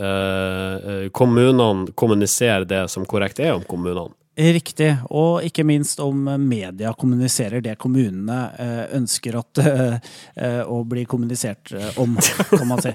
kommunene 1.14 1.92
kommuniserer 1.96 2.68
det 2.68 2.84
som 2.92 3.06
korrekt 3.08 3.40
er 3.40 3.54
om 3.56 3.64
kommunene. 3.64 4.12
Riktig, 4.38 4.92
og 5.10 5.42
ikke 5.42 5.64
minst 5.66 5.98
om 5.98 6.28
media 6.38 6.92
kommuniserer 6.94 7.58
det 7.64 7.72
kommunene 7.82 8.36
eh, 8.54 8.84
ønsker 8.94 9.34
at, 9.40 9.58
eh, 9.58 9.96
eh, 10.38 10.60
å 10.62 10.84
bli 10.86 11.02
kommunisert 11.10 11.72
om, 11.98 12.14
kan 12.52 12.68
man 12.70 12.82
si. 12.84 12.92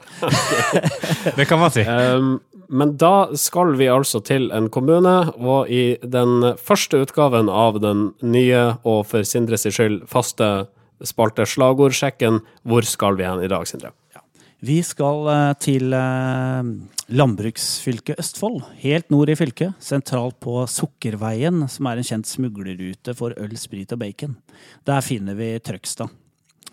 Det 1.38 1.48
kan 1.50 1.60
man 1.60 1.74
si. 1.76 1.84
Um, 1.84 2.38
men 2.72 2.94
da 2.96 3.28
skal 3.36 3.76
vi 3.76 3.90
altså 3.92 4.22
til 4.24 4.48
en 4.56 4.70
kommune, 4.72 5.18
og 5.36 5.68
i 5.68 5.98
den 6.00 6.54
første 6.64 7.04
utgaven 7.04 7.52
av 7.52 7.82
den 7.84 8.14
nye 8.24 8.64
og 8.88 9.04
for 9.12 9.28
Sindres 9.28 9.68
skyld 9.68 10.06
faste 10.08 10.70
spalte 11.04 11.44
Slagordsjekken, 11.44 12.40
hvor 12.64 12.88
skal 12.88 13.20
vi 13.20 13.28
hen 13.28 13.44
i 13.44 13.52
dag, 13.52 13.68
Sindre? 13.68 13.92
Vi 14.64 14.78
skal 14.86 15.26
eh, 15.28 15.54
til 15.60 15.92
eh, 15.92 16.68
landbruksfylket 17.12 18.20
Østfold, 18.22 18.62
helt 18.80 19.10
nord 19.12 19.28
i 19.34 19.36
fylket, 19.36 19.76
sentralt 19.84 20.38
på 20.44 20.62
Sukkerveien, 20.72 21.66
som 21.68 21.90
er 21.90 22.00
en 22.00 22.08
kjent 22.08 22.30
smuglerrute 22.30 23.16
for 23.18 23.36
øl, 23.36 23.58
sprit 23.60 23.92
og 23.92 24.00
bacon. 24.00 24.38
Der 24.88 25.04
finner 25.04 25.36
vi 25.36 25.50
Trøgstad. 25.60 26.14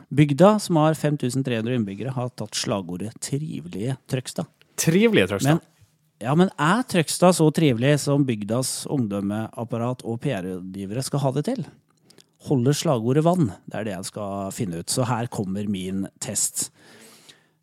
Bygda, 0.07 0.53
som 0.62 0.79
har 0.79 0.94
5300 0.94 1.81
innbyggere, 1.81 2.14
har 2.14 2.31
tatt 2.31 2.55
slagordet 2.59 3.11
'Trivelige 3.18 3.98
Trøgstad'. 4.07 4.46
Trivelige 4.79 5.26
Trøgstad. 5.33 5.59
Men, 5.59 5.61
ja, 6.22 6.37
men 6.38 6.55
er 6.55 6.87
Trøgstad 6.87 7.35
så 7.40 7.50
trivelig 7.50 7.96
som 8.07 8.26
bygdas 8.26 8.87
ungdommeapparat 8.87 10.07
og 10.07 10.22
PR-rådgivere 10.22 11.03
skal 11.03 11.26
ha 11.26 11.35
det 11.35 11.44
til? 11.50 11.66
Holder 12.46 12.72
slagordet 12.72 13.26
vann? 13.26 13.50
Det 13.66 13.81
er 13.81 13.85
det 13.85 13.96
jeg 13.98 14.11
skal 14.14 14.55
finne 14.55 14.79
ut, 14.79 14.90
så 14.90 15.11
her 15.11 15.26
kommer 15.26 15.66
min 15.66 16.07
test. 16.22 16.70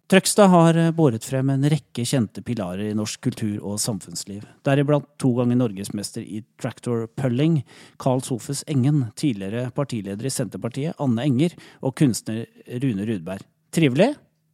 Trøgstad 0.08 0.48
har 0.48 0.78
båret 0.96 1.26
frem 1.28 1.50
en 1.52 1.68
rekke 1.68 2.06
kjente 2.08 2.40
pilarer 2.40 2.94
i 2.94 2.96
norsk 2.96 3.26
kultur 3.26 3.58
og 3.60 3.76
samfunnsliv. 3.84 4.46
Deriblant 4.64 5.10
to 5.20 5.34
ganger 5.36 5.60
norgesmester 5.60 6.24
i 6.24 6.40
tractor 6.62 7.10
pulling, 7.20 7.58
Carl 8.00 8.24
Sofus 8.24 8.64
Engen, 8.72 9.10
tidligere 9.20 9.66
partileder 9.76 10.30
i 10.30 10.32
Senterpartiet, 10.32 10.96
Anne 11.04 11.28
Enger, 11.28 11.58
og 11.84 11.98
kunstner 12.00 12.46
Rune 12.80 13.04
Rudberg. 13.10 13.44
Trivelig? 13.76 14.14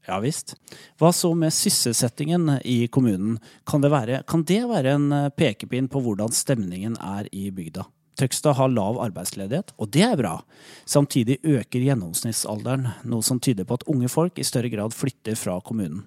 Ja 0.10 0.18
visst. 0.26 0.56
Hva 0.98 1.14
så 1.14 1.36
med 1.38 1.54
sysselsettingen 1.54 2.56
i 2.66 2.88
kommunen? 2.90 3.38
Kan 3.70 3.86
det 3.86 3.94
være, 3.94 4.24
kan 4.26 4.42
det 4.50 4.64
være 4.74 4.98
en 4.98 5.12
eh, 5.14 5.30
pekepinn 5.38 5.86
på 5.86 6.02
hvordan 6.02 6.34
stemningen 6.34 6.98
er 6.98 7.30
i 7.30 7.52
bygda? 7.54 7.86
Trøgstad 8.20 8.58
har 8.60 8.72
lav 8.72 9.00
arbeidsledighet, 9.02 9.74
og 9.78 9.90
det 9.94 10.04
er 10.06 10.18
bra. 10.20 10.34
Samtidig 10.86 11.40
øker 11.42 11.82
gjennomsnittsalderen, 11.82 12.90
noe 13.10 13.26
som 13.26 13.42
tyder 13.42 13.66
på 13.66 13.80
at 13.80 13.86
unge 13.90 14.10
folk 14.12 14.38
i 14.38 14.46
større 14.48 14.70
grad 14.74 14.94
flytter 14.94 15.38
fra 15.40 15.60
kommunen. 15.66 16.04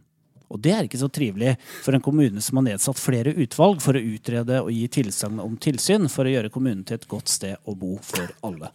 Og 0.46 0.60
det 0.62 0.72
er 0.72 0.86
ikke 0.86 1.00
så 1.00 1.08
trivelig 1.10 1.56
for 1.82 1.96
en 1.96 2.04
kommune 2.04 2.42
som 2.44 2.60
har 2.60 2.68
nedsatt 2.68 3.00
flere 3.02 3.34
utvalg 3.34 3.80
for 3.82 3.98
å 3.98 4.04
utrede 4.14 4.60
og 4.62 4.70
gi 4.70 4.86
tilsagn 5.00 5.40
om 5.42 5.56
tilsyn 5.58 6.06
for 6.12 6.28
å 6.28 6.36
gjøre 6.36 6.52
kommunen 6.54 6.84
til 6.86 7.00
et 7.00 7.08
godt 7.10 7.32
sted 7.32 7.58
å 7.66 7.74
bo 7.74 7.96
for 8.06 8.30
alle. 8.46 8.70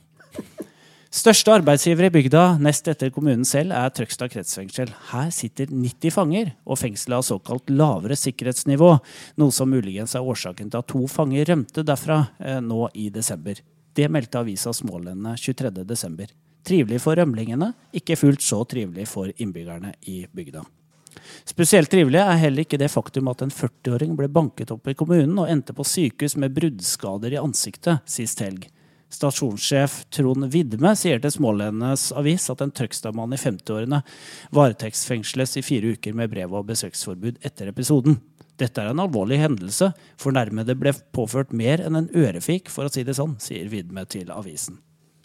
Største 1.12 1.52
arbeidsgiver 1.52 2.06
i 2.08 2.10
bygda, 2.14 2.42
nest 2.64 2.86
etter 2.88 3.10
kommunen 3.12 3.44
selv, 3.44 3.74
er 3.76 3.90
Trøgstad 3.92 4.32
kretsfengsel. 4.32 4.94
Her 5.10 5.28
sitter 5.36 5.68
90 5.68 6.14
fanger, 6.16 6.54
og 6.64 6.80
fengselet 6.80 7.18
har 7.18 7.26
såkalt 7.28 7.68
lavere 7.68 8.16
sikkerhetsnivå, 8.16 8.94
noe 9.44 9.52
som 9.52 9.68
muligens 9.76 10.16
er 10.16 10.24
årsaken 10.24 10.72
til 10.72 10.80
at 10.80 10.88
to 10.88 11.04
fanger 11.12 11.52
rømte 11.52 11.84
derfra 11.84 12.22
eh, 12.40 12.62
nå 12.64 12.88
i 12.96 13.10
desember. 13.12 13.60
Det 13.92 14.08
meldte 14.08 14.40
avisa 14.40 14.72
Smålendene 14.72 15.36
23. 15.36 15.84
desember. 15.84 16.32
Trivelig 16.64 17.04
for 17.04 17.20
rømlingene, 17.20 17.74
ikke 17.92 18.16
fullt 18.16 18.48
så 18.48 18.64
trivelig 18.64 19.10
for 19.12 19.36
innbyggerne 19.36 19.98
i 20.08 20.22
bygda. 20.32 20.64
Spesielt 21.44 21.92
trivelig 21.92 22.24
er 22.24 22.40
heller 22.40 22.64
ikke 22.64 22.80
det 22.80 22.94
faktum 22.94 23.28
at 23.28 23.44
en 23.44 23.52
40-åring 23.52 24.16
ble 24.16 24.32
banket 24.32 24.72
opp 24.72 24.88
i 24.88 24.96
kommunen 24.96 25.44
og 25.44 25.52
endte 25.52 25.76
på 25.76 25.84
sykehus 25.84 26.40
med 26.40 26.56
bruddskader 26.56 27.36
i 27.36 27.44
ansiktet 27.44 28.00
sist 28.08 28.40
helg. 28.40 28.72
Stasjonssjef 29.12 30.06
Trond 30.14 30.48
Vidme 30.54 30.94
sier 31.00 31.20
til 31.22 31.34
Smålenenes 31.36 32.10
avis 32.18 32.48
at 32.54 32.64
en 32.64 32.72
Trøgstadmann 32.72 33.36
i 33.36 33.40
50-årene 33.40 34.02
varetektsfengsles 34.56 35.58
i 35.60 35.66
fire 35.66 35.96
uker 35.96 36.16
med 36.18 36.32
brev- 36.32 36.56
og 36.56 36.70
besøksforbud 36.72 37.42
etter 37.46 37.72
episoden. 37.72 38.22
Dette 38.62 38.84
er 38.84 38.92
en 38.92 39.02
alvorlig 39.02 39.40
hendelse. 39.42 39.92
Fornærmede 40.22 40.78
ble 40.78 40.94
påført 41.16 41.52
mer 41.56 41.82
enn 41.84 41.98
en 41.98 42.10
ørefik, 42.16 42.70
for 42.70 42.88
å 42.88 42.94
si 42.94 43.04
det 43.08 43.18
sånn, 43.18 43.36
sier 43.42 43.68
Vidme 43.72 44.06
til 44.10 44.32
avisen. 44.34 44.80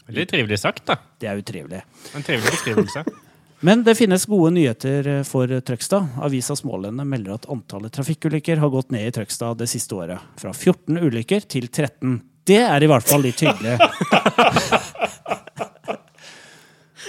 Veldig 0.07 0.27
trivelig 0.31 0.61
sagt, 0.63 0.87
da. 0.89 0.99
Det 1.21 1.29
er 1.31 1.41
utrivelig. 1.43 1.83
En 2.15 2.27
trivelig 2.27 2.55
beskrivelse. 2.55 3.05
Men 3.67 3.83
det 3.87 3.97
finnes 3.97 4.27
gode 4.29 4.53
nyheter 4.53 5.09
for 5.25 5.51
Trøgstad. 5.65 6.19
Avisa 6.23 6.57
Smålendet 6.59 7.09
melder 7.09 7.39
at 7.39 7.49
antallet 7.51 7.95
trafikkulykker 7.97 8.61
har 8.61 8.73
gått 8.73 8.93
ned 8.95 9.09
i 9.09 9.15
Trøgstad 9.17 9.57
det 9.63 9.69
siste 9.73 9.97
året. 9.97 10.23
Fra 10.41 10.53
14 10.53 11.01
ulykker 11.01 11.47
til 11.49 11.71
13. 11.71 12.19
Det 12.47 12.63
er 12.63 12.85
i 12.85 12.89
hvert 12.91 13.09
fall 13.09 13.25
litt 13.27 13.43
hyggelig. 13.43 13.77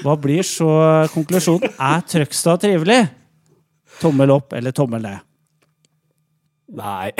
Hva 0.03 0.15
blir 0.21 0.45
så 0.45 0.69
konklusjonen? 1.13 1.73
Er 1.77 2.03
Trøgstad 2.09 2.61
trivelig? 2.63 2.99
Tommel 4.01 4.33
opp 4.33 4.53
eller 4.57 4.75
tommel 4.75 5.01
ned? 5.05 5.23
Nei. 6.77 7.13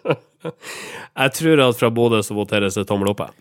jeg 1.22 1.36
tror 1.38 1.62
at 1.68 1.78
fra 1.78 1.92
Bodø 1.94 2.20
så 2.26 2.36
voteres 2.36 2.76
det 2.76 2.86
tommel 2.88 3.12
opp. 3.12 3.24
jeg. 3.24 3.32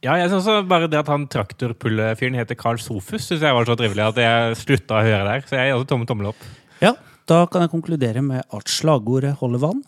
Ja, 0.00 0.16
jeg 0.16 0.30
synes 0.30 0.46
også 0.48 0.64
bare 0.68 0.88
det 0.88 0.96
at 1.02 1.10
han 1.12 1.26
traktorpullefyren 1.28 2.38
heter 2.38 2.56
Carl 2.56 2.80
Sofus, 2.80 3.26
synes 3.26 3.44
jeg 3.44 3.56
var 3.56 3.68
så 3.68 3.76
trivelig 3.76 4.06
at 4.06 4.20
jeg 4.22 4.56
slutta 4.62 4.96
å 4.96 5.04
høre 5.04 5.24
der. 5.28 5.44
Så 5.48 5.58
jeg 5.58 5.68
gir 5.68 5.76
også 5.76 5.90
tommel, 5.92 6.08
tommel 6.08 6.30
opp. 6.32 6.46
Ja, 6.80 6.94
da 7.28 7.42
kan 7.52 7.66
jeg 7.66 7.72
konkludere 7.74 8.24
med 8.24 8.40
at 8.48 8.72
slagordet 8.72 9.36
holder 9.42 9.60
vann. 9.66 9.84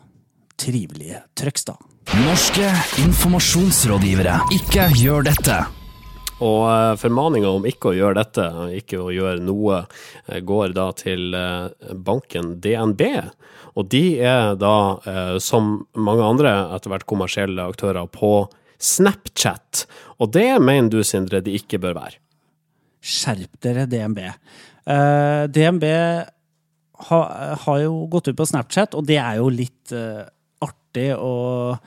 Trivelige 0.61 1.25
Trøgstad. 1.39 1.81
Norske 2.13 2.67
informasjonsrådgivere. 3.01 4.35
Ikke 4.53 4.85
gjør 5.01 5.23
dette. 5.25 5.55
Og 6.45 6.67
uh, 6.69 6.93
formaninga 7.01 7.49
om 7.49 7.65
ikke 7.65 7.89
å 7.89 7.95
gjøre 7.97 8.19
dette, 8.19 8.45
ikke 8.77 8.99
å 9.01 9.07
gjøre 9.15 9.41
noe, 9.41 9.79
eh, 10.27 10.43
går 10.45 10.75
da 10.77 10.91
til 10.99 11.33
eh, 11.33 11.95
banken 11.97 12.59
DNB. 12.61 13.01
Og 13.81 13.89
de 13.89 14.03
er 14.21 14.59
da, 14.61 14.75
som 15.41 15.71
mange 15.97 16.27
andre 16.27 16.53
etter 16.77 16.93
hvert 16.93 17.09
kommersielle 17.09 17.65
aktører, 17.65 18.05
på 18.13 18.45
Snapchat. 18.77 19.87
Og 20.21 20.35
det 20.37 20.51
mener 20.61 20.93
du, 20.93 21.01
Sindre, 21.09 21.41
de 21.41 21.57
ikke 21.57 21.81
bør 21.81 21.97
være. 22.03 22.21
Skjerp 23.01 23.57
dere, 23.65 23.89
DNB. 23.89 24.21
Uh, 24.85 25.49
DNB 25.49 25.89
ha, 27.09 27.25
har 27.65 27.83
jo 27.87 28.05
gått 28.13 28.29
ut 28.29 28.37
på 28.37 28.51
Snapchat, 28.53 29.01
og 29.01 29.09
det 29.09 29.17
er 29.23 29.41
jo 29.41 29.49
litt 29.49 29.97
uh, 29.97 30.29
artig 30.61 31.09
og, 31.17 31.81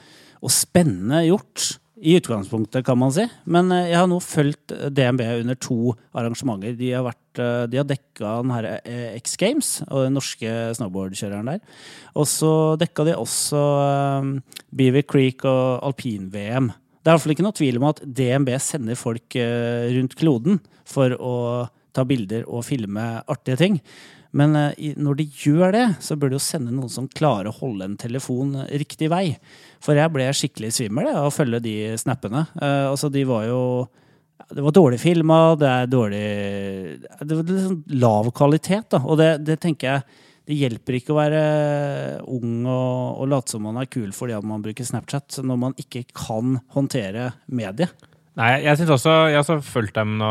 og, 0.45 0.53
spennende 0.53 1.25
gjort. 1.27 1.73
I 2.05 2.17
utgangspunktet, 2.19 2.83
kan 2.85 2.99
man 2.99 3.13
si. 3.15 3.23
Men 3.49 3.71
uh, 3.71 3.87
jeg 3.87 3.97
har 3.97 4.09
nå 4.11 4.19
fulgt 4.21 4.73
DNB 4.93 5.23
under 5.39 5.57
to 5.57 5.95
arrangementer. 6.13 6.75
De 6.77 6.91
har, 6.91 7.05
vært, 7.07 7.41
de 7.71 7.79
har 7.79 7.87
dekka 7.87 8.33
den 8.43 8.51
her 8.53 8.67
X 9.17 9.37
Games 9.41 9.69
og 9.87 10.03
den 10.05 10.17
norske 10.19 10.51
snowboardkjøreren 10.77 11.53
der. 11.53 11.61
Og 12.13 12.27
så 12.29 12.51
dekka 12.81 13.07
de 13.07 13.15
også 13.17 13.61
Beaver 14.75 15.07
Creek 15.07 15.47
og 15.47 15.87
alpin-VM. 15.87 16.69
Det 16.69 17.09
er 17.09 17.13
i 17.13 17.15
hvert 17.15 17.23
fall 17.23 17.35
ikke 17.35 17.47
noe 17.47 17.57
tvil 17.57 17.79
om 17.79 17.87
at 17.89 18.03
DNB 18.03 18.51
sender 18.61 18.99
folk 18.99 19.39
rundt 19.95 20.15
kloden 20.19 20.61
for 20.89 21.15
å 21.15 21.33
ta 21.95 22.05
bilder 22.07 22.45
og 22.49 22.65
filme 22.67 23.07
artige 23.23 23.59
ting. 23.61 23.79
Men 24.35 24.55
eh, 24.59 24.95
når 24.99 25.21
de 25.21 25.27
gjør 25.45 25.75
det, 25.75 25.85
så 26.03 26.17
bør 26.19 26.33
de 26.33 26.39
jo 26.39 26.43
sende 26.43 26.73
noen 26.75 26.91
som 26.91 27.07
klarer 27.07 27.49
å 27.49 27.57
holde 27.61 27.87
en 27.87 27.99
telefon 27.99 28.57
riktig 28.67 29.09
vei. 29.13 29.29
For 29.83 29.97
jeg 29.97 30.11
ble 30.11 30.27
skikkelig 30.35 30.73
svimmel 30.75 31.11
av 31.13 31.29
å 31.29 31.33
følge 31.33 31.61
de 31.63 31.75
snappene. 31.99 32.43
Uh, 32.59 32.91
altså, 32.91 33.11
de 33.13 33.23
var 33.27 33.47
jo 33.47 33.61
Det 34.51 34.61
var 34.61 34.75
dårlig 34.75 34.99
filma, 34.99 35.55
det 35.55 35.67
er 35.71 35.87
dårlig 35.87 36.25
Det 37.21 37.35
var 37.37 37.43
liksom 37.47 37.83
lav 38.01 38.31
kvalitet, 38.35 38.89
da. 38.91 38.99
Og 39.05 39.17
det, 39.17 39.29
det, 39.47 39.59
tenker 39.63 39.87
jeg 39.87 40.21
det 40.45 40.57
hjelper 40.59 40.97
ikke 40.99 41.13
å 41.13 41.17
være 41.17 41.39
ung 42.29 42.67
og, 42.69 43.21
og 43.23 43.29
late 43.31 43.55
som 43.55 43.63
man 43.65 43.79
er 43.81 43.87
kul 43.89 44.11
fordi 44.13 44.35
man 44.45 44.61
bruker 44.61 44.85
Snapchat, 44.85 45.39
når 45.41 45.57
man 45.57 45.73
ikke 45.81 46.03
kan 46.13 46.59
håndtere 46.75 47.31
mediet. 47.47 47.95
Nei, 48.37 48.51
jeg 48.67 48.77
synes 48.77 48.91
også, 48.97 49.15
jeg 49.31 49.39
har 49.39 49.45
også 49.45 49.57
fulgt 49.63 49.95
dem 49.95 50.17
nå 50.19 50.29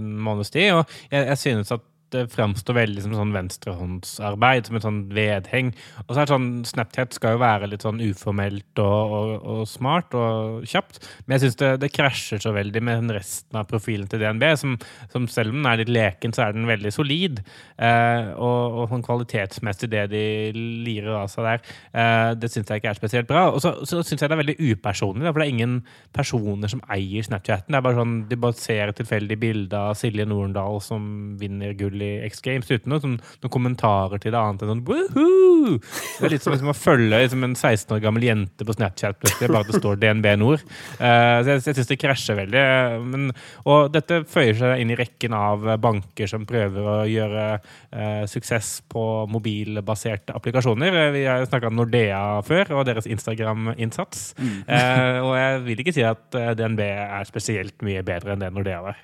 en 0.00 0.10
måneds 0.26 0.50
tid, 0.50 0.72
og 0.74 0.96
jeg, 1.12 1.28
jeg 1.28 1.38
synes 1.44 1.70
at 1.76 1.84
det 2.14 2.24
framstår 2.32 2.76
veldig 2.78 3.04
som 3.04 3.14
sånn 3.16 3.34
venstrehåndsarbeid, 3.34 4.68
som 4.68 4.78
et 4.78 4.86
sånn 4.86 5.00
vedheng. 5.14 5.72
Og 6.04 6.12
så 6.12 6.20
er 6.20 6.28
det 6.28 6.34
sånn, 6.34 6.48
Snapchat 6.68 7.16
skal 7.16 7.36
jo 7.36 7.42
være 7.42 7.70
litt 7.70 7.84
sånn 7.84 8.02
uformelt 8.04 8.82
og, 8.82 9.14
og, 9.18 9.32
og 9.54 9.62
smart 9.68 10.14
og 10.18 10.66
kjapt, 10.70 11.00
men 11.24 11.36
jeg 11.36 11.46
syns 11.46 11.58
det, 11.62 11.70
det, 11.82 11.92
krasjer 11.94 12.42
så 12.42 12.54
veldig 12.54 12.82
med 12.84 13.14
resten 13.14 13.58
av 13.58 13.68
profilen 13.70 14.08
til 14.10 14.22
DNB, 14.22 14.46
som, 14.60 14.76
som 15.12 15.26
selv 15.30 15.54
om 15.54 15.60
den 15.60 15.70
er 15.70 15.82
litt 15.82 15.92
leken, 15.94 16.34
så 16.34 16.46
er 16.46 16.56
den 16.56 16.68
veldig 16.68 16.92
solid. 16.94 17.42
Eh, 17.78 18.30
og, 18.34 18.78
og 18.82 18.92
sånn 18.92 19.04
kvalitetsmessig 19.06 19.90
det 19.92 20.06
de 20.12 20.24
lirer 20.54 21.12
av 21.18 21.30
seg 21.32 21.48
der, 21.48 21.74
eh, 21.94 22.30
det 22.38 22.50
syns 22.52 22.70
jeg 22.70 22.82
ikke 22.82 22.92
er 22.94 23.00
spesielt 23.00 23.30
bra. 23.30 23.46
Og 23.54 23.62
så, 23.64 23.74
så 23.88 24.02
syns 24.02 24.22
jeg 24.22 24.30
det 24.30 24.38
er 24.38 24.42
veldig 24.44 24.58
upersonlig, 24.72 25.28
for 25.30 25.40
det 25.40 25.48
er 25.48 25.56
ingen 25.56 25.76
personer 26.14 26.70
som 26.72 26.82
eier 26.92 27.26
Snapchaten. 27.26 27.72
Det 27.72 27.80
er 27.80 27.86
bare 27.86 28.00
sånn, 28.00 28.16
De 28.30 28.40
bare 28.40 28.58
ser 28.58 28.90
et 28.90 28.98
tilfeldig 28.98 29.38
bilde 29.40 29.78
av 29.78 29.96
Silje 29.98 30.26
Norendal 30.28 30.80
som 30.84 31.04
vinner 31.40 31.74
gull 31.78 32.03
i 32.04 32.28
X 32.28 32.44
Games 32.44 32.70
uten 32.70 32.92
noe, 32.92 33.02
sånn, 33.02 33.16
noen 33.42 33.52
kommentarer 33.52 34.20
til 34.22 34.34
det 34.34 34.40
annet 34.40 34.64
enn 34.64 34.72
sånn 34.74 34.84
Woohoo! 34.88 35.78
Det 35.78 36.28
er 36.28 36.34
litt 36.34 36.44
som 36.44 36.54
liksom, 36.54 36.70
å 36.72 36.76
følge 36.76 37.20
liksom, 37.24 37.44
en 37.46 37.56
16 37.56 37.96
år 37.96 38.02
gammel 38.04 38.26
jente 38.26 38.66
på 38.66 38.76
Snapchat 38.76 39.24
bare 39.54 39.62
at 39.62 39.70
det 39.70 39.80
står 39.80 39.98
DNB 40.02 40.28
Nord. 40.40 40.64
Uh, 40.98 41.40
så 41.44 41.54
jeg, 41.54 41.62
jeg 41.68 41.78
syns 41.78 41.90
det 41.90 41.98
krasjer 42.00 42.38
veldig. 42.38 42.64
Men, 43.08 43.28
og 43.70 43.92
dette 43.94 44.22
føyer 44.30 44.58
seg 44.58 44.82
inn 44.82 44.92
i 44.94 44.98
rekken 44.98 45.36
av 45.36 45.66
banker 45.82 46.30
som 46.30 46.46
prøver 46.48 46.90
å 46.90 46.96
gjøre 47.08 47.46
uh, 47.58 48.24
suksess 48.30 48.76
på 48.90 49.04
mobilbaserte 49.30 50.36
applikasjoner. 50.36 51.00
Vi 51.14 51.24
har 51.28 51.46
snakka 51.48 51.70
om 51.70 51.78
Nordea 51.78 52.22
før, 52.46 52.76
og 52.78 52.88
deres 52.88 53.08
Instagram-innsats. 53.10 54.26
Mm. 54.38 54.58
Uh, 54.68 55.18
og 55.24 55.32
jeg 55.38 55.64
vil 55.68 55.84
ikke 55.84 55.96
si 55.96 56.06
at 56.06 56.42
DNB 56.58 56.84
er 56.84 57.30
spesielt 57.30 57.76
mye 57.86 58.04
bedre 58.06 58.34
enn 58.34 58.44
det 58.44 58.52
Nordea 58.54 58.84
var. 58.84 59.02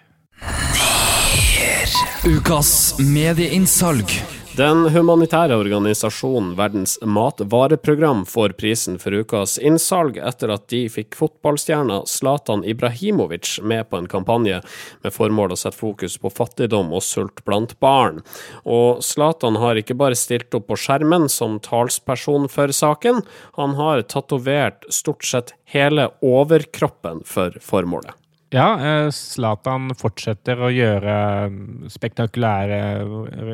Ukas 2.26 2.98
medieinnsalg. 2.98 4.12
Den 4.56 4.82
humanitære 4.90 5.54
organisasjonen 5.56 6.50
Verdens 6.58 6.98
matvareprogram 7.06 8.26
får 8.28 8.52
prisen 8.58 8.98
for 9.00 9.14
ukas 9.22 9.54
innsalg 9.62 10.18
etter 10.20 10.52
at 10.52 10.66
de 10.72 10.82
fikk 10.92 11.16
fotballstjerna 11.16 12.02
Zlatan 12.10 12.66
Ibrahimovic 12.68 13.54
med 13.62 13.88
på 13.88 14.02
en 14.02 14.10
kampanje 14.10 14.58
med 15.00 15.14
formål 15.14 15.54
å 15.54 15.58
sette 15.62 15.78
fokus 15.78 16.18
på 16.20 16.34
fattigdom 16.34 16.92
og 16.92 17.06
sult 17.06 17.40
blant 17.46 17.72
barn. 17.80 18.20
Og 18.66 19.00
Zlatan 19.06 19.56
har 19.62 19.80
ikke 19.80 19.96
bare 19.96 20.18
stilt 20.18 20.52
opp 20.58 20.66
på 20.68 20.80
skjermen 20.82 21.30
som 21.32 21.56
talsperson 21.64 22.50
for 22.52 22.74
saken, 22.74 23.24
han 23.56 23.78
har 23.80 24.04
tatovert 24.12 24.84
stort 24.92 25.24
sett 25.24 25.54
hele 25.72 26.10
overkroppen 26.20 27.24
for 27.24 27.56
formålet. 27.64 28.19
Ja, 28.50 28.66
eh, 28.82 29.08
Zlatan 29.14 29.92
fortsetter 29.94 30.58
å 30.58 30.72
gjøre 30.74 31.12
mm, 31.52 31.90
spektakulære 31.94 32.78
eh, 32.98 33.52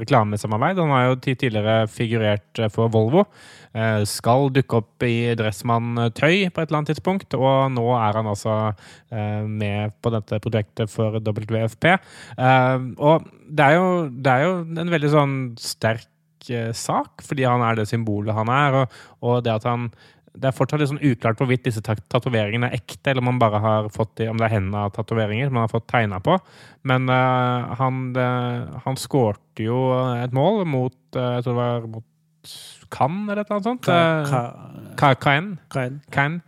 reklamesamarbeid. 0.00 0.80
Han 0.80 0.94
har 0.94 1.10
jo 1.10 1.18
tidligere 1.20 1.74
figurert 1.92 2.60
eh, 2.62 2.70
for 2.72 2.88
Volvo. 2.92 3.26
Skal 4.08 4.48
dukke 4.50 4.80
opp 4.80 5.04
i 5.06 5.30
Dressmann-tøy 5.38 6.48
på 6.50 6.58
et 6.58 6.64
eller 6.64 6.78
annet 6.80 6.88
tidspunkt, 6.90 7.36
og 7.38 7.68
nå 7.70 7.84
er 7.94 8.16
han 8.18 8.26
altså 8.26 8.54
med 9.46 9.92
på 10.02 10.10
dette 10.10 10.40
prosjektet 10.42 10.90
for 10.90 11.20
WFP. 11.22 11.86
Og 12.98 13.28
det 13.46 13.68
er 13.68 13.76
jo, 13.76 13.84
det 14.10 14.32
er 14.32 14.42
jo 14.42 14.56
en 14.74 14.90
veldig 14.90 15.12
sånn 15.14 15.36
sterk 15.54 16.50
sak, 16.74 17.22
fordi 17.22 17.46
han 17.46 17.62
er 17.62 17.78
det 17.78 17.86
symbolet 17.92 18.34
han 18.34 18.50
er, 18.50 18.80
og, 18.80 18.98
og 19.22 19.46
det 19.46 19.54
at 19.54 19.70
han 19.70 19.86
det 20.38 20.50
er 20.50 20.54
fortsatt 20.54 20.80
litt 20.80 20.90
sånn 20.92 21.02
uklart 21.02 21.40
hvorvidt 21.40 21.64
disse 21.66 21.82
tatoveringene 21.82 22.70
er 22.70 22.78
ekte, 22.78 23.10
eller 23.10 23.22
om 23.22 23.30
man 23.32 23.40
bare 23.42 23.60
har 23.62 23.88
fått 23.94 24.12
de, 24.20 24.28
om 24.30 24.38
det 24.38 24.46
er 24.46 24.54
hendene 24.54 24.84
av 24.86 24.92
tatoveringer 24.94 25.50
man 25.50 25.66
har 25.66 25.72
fått 25.72 25.88
tegna 25.90 26.20
på. 26.22 26.36
Men 26.86 27.10
uh, 27.10 27.74
han, 27.80 28.04
uh, 28.16 28.78
han 28.86 29.00
skårte 29.00 29.66
jo 29.66 29.80
et 30.14 30.34
mål 30.36 30.62
mot 30.70 30.96
uh, 31.18 31.36
Jeg 31.36 31.44
tror 31.44 31.52
det 31.52 31.58
var 31.60 31.90
mot 31.96 32.06
Cannes, 32.90 33.26
eller 33.28 33.42
et 33.42 33.50
eller 33.50 33.58
annet 33.58 33.68
sånt. 33.68 33.90
Caen. 35.20 35.52
Caen 36.14 36.40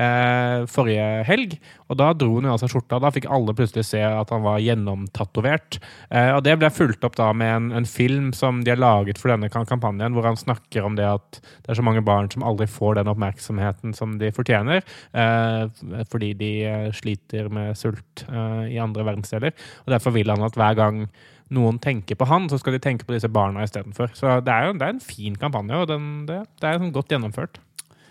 eh, 0.00 0.66
forrige 0.70 1.06
helg. 1.28 1.56
Og 1.90 1.98
da 1.98 2.10
dro 2.14 2.36
han 2.36 2.46
jo 2.46 2.54
av 2.54 2.60
seg 2.62 2.72
skjorta. 2.72 3.00
Da 3.02 3.10
fikk 3.14 3.26
alle 3.30 3.54
plutselig 3.56 3.86
se 3.88 4.00
at 4.04 4.30
han 4.32 4.44
var 4.44 4.60
gjennomtatovert. 4.62 5.80
Eh, 6.08 6.30
og 6.36 6.44
det 6.46 6.56
ble 6.60 6.70
fulgt 6.72 7.06
opp 7.06 7.18
da 7.18 7.30
med 7.36 7.54
en, 7.56 7.70
en, 7.80 7.88
film 7.90 8.30
som 8.36 8.62
de 8.64 8.70
har 8.72 8.80
laget 8.80 9.18
for 9.18 9.32
denne 9.32 9.50
kampanjen, 9.50 10.14
hvor 10.14 10.28
han 10.28 10.38
snakker 10.38 10.86
om 10.86 10.98
det 10.98 11.08
at 11.08 11.40
det 11.40 11.72
er 11.72 11.80
så 11.80 11.86
mange 11.86 12.04
barn 12.06 12.30
som 12.30 12.44
aldri 12.46 12.68
får 12.70 13.00
den 13.00 13.10
oppmerksomheten 13.10 13.96
som 13.96 14.14
de 14.20 14.30
fortjener, 14.34 14.84
eh, 15.12 15.64
fordi 16.12 16.30
de 16.38 16.52
eh, 16.68 16.86
sliter 16.94 17.50
med 17.52 17.78
sult 17.78 18.24
eh, 18.28 18.70
i 18.76 18.78
andre 18.82 19.06
verdensdeler. 19.08 19.56
Og 19.84 19.94
derfor 19.96 20.14
vil 20.14 20.30
han 20.30 20.46
at 20.46 20.58
hver 20.58 20.78
gang 20.78 21.04
noen 21.50 21.80
tenker 21.82 22.14
på 22.14 22.28
han, 22.30 22.46
så 22.50 22.60
skal 22.60 22.76
de 22.76 22.82
tenke 22.82 23.06
på 23.06 23.16
disse 23.16 23.30
barna 23.32 23.64
istedenfor. 23.66 24.12
Så 24.14 24.38
det 24.46 24.54
er 24.54 24.68
jo 24.68 24.76
det 24.78 24.86
er 24.86 24.94
en 24.94 25.02
fin 25.02 25.34
kampanje, 25.38 25.82
og 25.82 25.90
den, 25.90 26.06
det, 26.30 26.44
det 26.62 26.70
er 26.70 26.78
sånn 26.78 26.94
godt 26.94 27.10
gjennomført. 27.10 27.58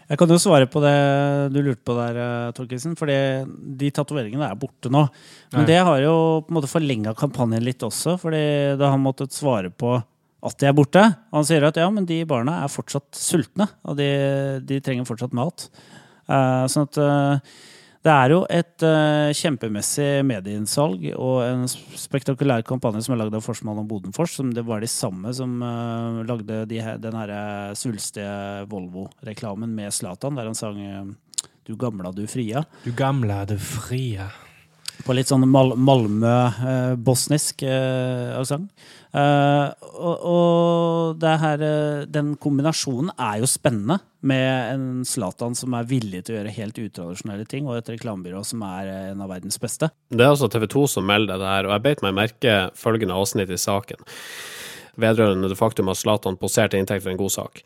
Jeg 0.10 0.18
kan 0.18 0.32
jo 0.34 0.40
svare 0.42 0.66
på 0.66 0.82
det 0.82 0.94
du 1.54 1.60
lurte 1.62 1.86
på 1.86 1.94
der, 1.94 2.18
eh, 2.18 2.52
Torkelsen. 2.58 2.96
For 2.98 3.06
de 3.10 3.92
tatoveringene 3.94 4.48
er 4.50 4.58
borte 4.58 4.90
nå. 4.90 5.04
Men 5.54 5.62
Nei. 5.62 5.68
det 5.70 5.82
har 5.86 6.00
jo 6.02 6.16
på 6.42 6.50
en 6.50 6.58
måte 6.58 6.72
forlenga 6.72 7.14
kampanjen 7.18 7.66
litt 7.66 7.86
også, 7.86 8.18
fordi 8.22 8.78
da 8.80 8.88
har 8.88 8.98
han 8.98 9.06
måttet 9.06 9.38
svare 9.38 9.70
på 9.70 10.00
at 10.40 10.58
de 10.58 10.70
er 10.70 10.76
borte. 10.76 11.04
Han 11.36 11.46
sier 11.46 11.66
at 11.68 11.78
ja, 11.78 11.90
men 11.94 12.08
de 12.10 12.24
barna 12.26 12.64
er 12.64 12.72
fortsatt 12.72 13.12
sultne, 13.18 13.68
og 13.86 14.00
de, 14.00 14.10
de 14.66 14.80
trenger 14.82 15.08
fortsatt 15.08 15.36
mat. 15.36 15.68
Uh, 16.30 16.66
sånn 16.70 16.86
at 16.86 16.98
eh, 17.02 17.54
det 18.00 18.12
er 18.14 18.32
jo 18.32 18.44
et 18.48 18.84
uh, 18.88 19.28
kjempemessig 19.36 20.22
medieinnsalg 20.24 21.04
og 21.20 21.42
en 21.44 21.66
spektakulær 21.68 22.64
kampanje 22.68 23.02
som 23.04 23.16
er 23.16 23.20
lagd 23.20 23.36
av 23.36 23.44
Forsmann 23.44 23.82
og 23.82 23.90
Bodenfors, 23.90 24.38
som 24.40 24.54
det 24.56 24.64
var 24.68 24.80
de 24.80 24.88
samme 24.88 25.34
som 25.36 25.58
uh, 25.60 26.22
lagde 26.24 26.62
de 26.70 26.80
den 27.04 27.18
her 27.20 27.34
eh, 27.36 27.74
svulstige 27.76 28.64
Volvo-reklamen 28.72 29.74
med 29.76 29.92
Zlatan, 29.92 30.40
der 30.40 30.48
han 30.48 30.56
sang 30.56 30.80
Du 31.68 31.76
gamla, 31.76 32.12
du 32.16 32.24
fria. 32.28 32.64
Du 32.86 32.94
gamle, 32.96 33.44
du 33.46 33.58
frie. 33.60 34.30
På 35.06 35.16
litt 35.16 35.30
sånn 35.32 35.48
Mal 35.50 35.76
Malmö-bosnisk 35.80 37.64
eh, 37.64 38.36
aksent. 38.38 38.72
Eh, 39.10 39.70
og, 39.98 40.26
og 40.30 41.24
her, 41.42 41.64
eh, 41.66 42.04
den 42.12 42.36
kombinasjonen 42.42 43.10
er 43.16 43.40
jo 43.42 43.50
spennende, 43.50 44.00
med 44.20 44.74
en 44.74 44.86
Zlatan 45.08 45.56
som 45.56 45.74
er 45.78 45.88
villig 45.88 46.26
til 46.28 46.36
å 46.36 46.38
gjøre 46.42 46.56
helt 46.58 46.80
utradisjonelle 46.84 47.48
ting, 47.50 47.70
og 47.70 47.80
et 47.80 47.92
reklamebyrå 47.94 48.44
som 48.46 48.64
er 48.68 48.92
eh, 48.92 49.10
en 49.14 49.24
av 49.24 49.32
verdens 49.32 49.58
beste. 49.62 49.90
Det 50.12 50.26
er 50.26 50.34
altså 50.34 50.52
TV 50.52 50.68
2 50.70 50.86
som 50.92 51.08
melder 51.08 51.42
det 51.42 51.50
her, 51.50 51.70
og 51.70 51.78
jeg 51.78 51.86
beit 51.88 52.06
meg 52.06 52.18
merke 52.20 52.58
følgende 52.78 53.18
avsnitt 53.18 53.54
i 53.56 53.60
saken. 53.60 54.04
Vedrørende 55.00 55.48
det 55.52 55.58
faktum 55.60 55.88
at 55.92 55.98
Zlatan 56.00 56.36
poserte 56.40 56.78
inntekt 56.80 57.06
for 57.06 57.14
en 57.14 57.20
god 57.20 57.32
sak. 57.32 57.62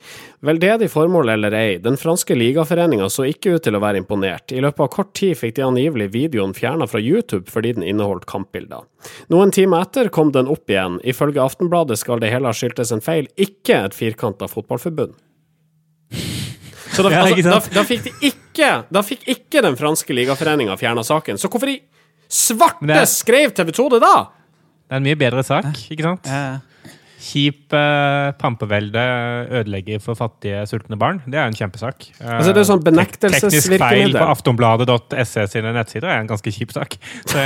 Veldedig 0.45 0.89
formål 0.93 1.31
eller 1.33 1.55
ei, 1.57 1.77
den 1.81 1.97
franske 1.97 2.35
ligaforeninga 2.37 3.09
så 3.09 3.25
ikke 3.29 3.55
ut 3.57 3.65
til 3.65 3.77
å 3.77 3.81
være 3.83 4.01
imponert. 4.03 4.53
I 4.53 4.61
løpet 4.61 4.85
av 4.85 4.91
kort 4.93 5.13
tid 5.17 5.35
fikk 5.39 5.55
de 5.57 5.65
angivelig 5.65 6.11
videoen 6.13 6.53
fjerna 6.57 6.85
fra 6.89 7.01
YouTube 7.01 7.49
fordi 7.51 7.73
den 7.79 7.87
inneholdt 7.89 8.27
kampbilder. 8.29 8.85
Noen 9.33 9.51
timer 9.55 9.87
etter 9.87 10.11
kom 10.13 10.31
den 10.35 10.47
opp 10.51 10.69
igjen. 10.69 10.99
Ifølge 11.03 11.41
Aftenbladet 11.43 11.97
skal 11.99 12.21
det 12.21 12.29
hele 12.33 12.51
ha 12.51 12.55
skyldtes 12.55 12.93
en 12.95 13.01
feil, 13.03 13.27
ikke 13.35 13.81
et 13.89 13.97
firkanta 13.97 14.47
fotballforbund. 14.51 15.17
Så 16.93 17.01
da, 17.01 17.09
altså, 17.23 17.49
da, 17.49 17.57
da, 17.73 17.83
fikk 17.87 18.03
de 18.05 18.13
ikke, 18.29 18.69
da 18.93 19.01
fikk 19.05 19.25
ikke 19.33 19.63
den 19.65 19.77
franske 19.79 20.13
ligaforeninga 20.13 20.75
fjerna 20.77 21.01
saken. 21.07 21.39
Så 21.41 21.49
hvorfor 21.49 21.71
i 21.73 21.79
svarte 22.29 22.93
er- 22.93 23.09
skrev 23.09 23.53
TV 23.57 23.73
2 23.73 23.87
det 23.95 24.01
da? 24.05 24.13
Det 24.83 24.97
er 24.97 25.01
en 25.01 25.07
mye 25.07 25.17
bedre 25.17 25.41
sak, 25.47 25.71
ikke 25.89 26.05
sant? 26.05 26.27
Eh, 26.29 26.59
Kjip 27.23 27.71
eh, 27.77 28.31
pampevelde 28.41 28.99
ødelegger 29.61 30.01
for 30.03 30.17
fattige, 30.19 30.65
sultne 30.67 30.97
barn. 30.99 31.21
Det 31.23 31.37
er 31.39 31.45
en 31.47 31.55
kjempesak. 31.55 32.09
Eh, 32.19 32.33
Altså, 32.35 32.51
det 32.51 32.63
er 32.63 32.67
sånn 32.67 32.81
tek- 32.83 33.15
Teknisk 33.23 33.77
feil 33.79 34.11
på 34.17 34.25
aftonbladet.se 34.33 35.45
sine 35.53 35.71
nettsider 35.77 36.09
er 36.11 36.19
en 36.23 36.27
ganske 36.27 36.51
kjip 36.51 36.73
sak. 36.75 36.97
Så, 37.31 37.45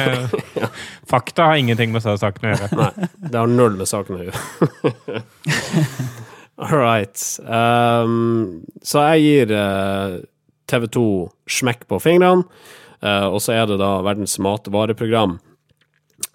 Fakta 1.12 1.52
har 1.52 1.62
ingenting 1.62 1.94
med 1.94 2.02
saken 2.02 2.48
å 2.50 2.56
gjøre. 2.56 2.70
Nei, 2.80 3.10
det 3.30 3.38
har 3.44 3.52
null 3.54 3.78
med 3.78 3.92
saken 3.92 4.18
å 4.18 4.24
gjøre. 4.26 5.22
All 6.58 6.74
right. 6.82 7.22
Um, 7.46 8.64
så 8.82 9.04
jeg 9.14 9.28
gir 9.28 9.52
TV 10.68 10.88
2 10.98 11.04
smekk 11.60 11.86
på 11.92 12.00
fingrene, 12.02 12.48
uh, 13.06 13.28
og 13.30 13.38
så 13.46 13.54
er 13.60 13.70
det 13.70 13.78
da 13.80 14.00
verdens 14.06 14.40
matvareprogram 14.42 15.38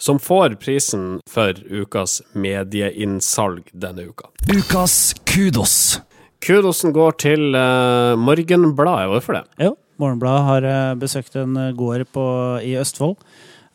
som 0.03 0.18
får 0.18 0.57
prisen 0.62 1.21
for 1.31 1.59
ukas 1.71 2.21
medieinnsalg 2.35 3.71
denne 3.73 4.09
uka. 4.11 4.31
Ukas 4.51 5.14
kudos. 5.29 6.01
Kudosen 6.42 6.90
går 6.95 7.14
til 7.23 7.55
uh, 7.55 8.18
Morgenbladet. 8.18 9.07
Hvorfor 9.12 9.38
det? 9.38 9.45
Jo, 9.62 9.77
Morgenbladet 10.03 10.47
har 10.49 10.66
uh, 10.66 10.99
besøkt 10.99 11.37
en 11.38 11.55
eh, 11.68 11.75
gård 11.79 12.09
på, 12.11 12.25
i 12.66 12.75
Østfold. 12.81 13.21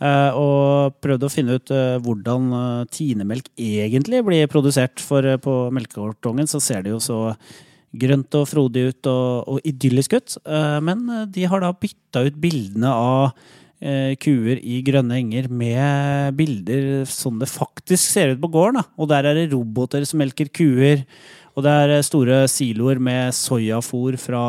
eh, 0.04 0.36
og 0.36 0.98
prøvd 1.02 1.24
å 1.26 1.30
finne 1.32 1.56
ut 1.58 1.72
hvordan 2.04 2.52
tinemelk 2.92 3.48
egentlig 3.56 4.20
blir 4.28 4.52
produsert. 4.52 5.00
For 5.00 5.24
på 5.40 5.56
melkekartongen 5.74 6.50
så 6.52 6.60
ser 6.62 6.84
det 6.84 6.92
jo 6.92 7.00
så 7.00 7.22
grønt 7.98 8.36
og 8.36 8.50
frodig 8.52 8.90
ut 8.92 9.10
og, 9.10 9.48
og 9.48 9.64
idyllisk 9.66 10.14
ut. 10.20 10.36
Men 10.84 11.08
de 11.32 11.48
har 11.48 11.64
da 11.64 11.72
bytta 11.72 12.28
ut 12.28 12.36
bildene 12.38 12.92
av 12.92 13.32
kuer 13.78 14.58
i 14.58 14.80
grønne 14.82 15.20
enger 15.20 15.52
med 15.54 16.34
bilder 16.40 17.04
sånn 17.06 17.38
det 17.38 17.50
faktisk 17.52 18.02
ser 18.02 18.34
ut 18.34 18.42
på 18.42 18.50
gården. 18.56 18.82
Da. 18.82 18.88
Og 18.98 19.12
der 19.12 19.28
er 19.30 19.38
det 19.38 19.52
roboter 19.52 20.06
som 20.08 20.24
melker 20.24 20.50
kuer. 20.50 21.04
Og 21.58 21.66
det 21.66 21.74
er 21.74 21.96
eh, 21.96 22.06
store 22.06 22.44
siloer 22.52 23.02
med 23.02 23.34
soyafôr 23.34 24.18
fra, 24.22 24.44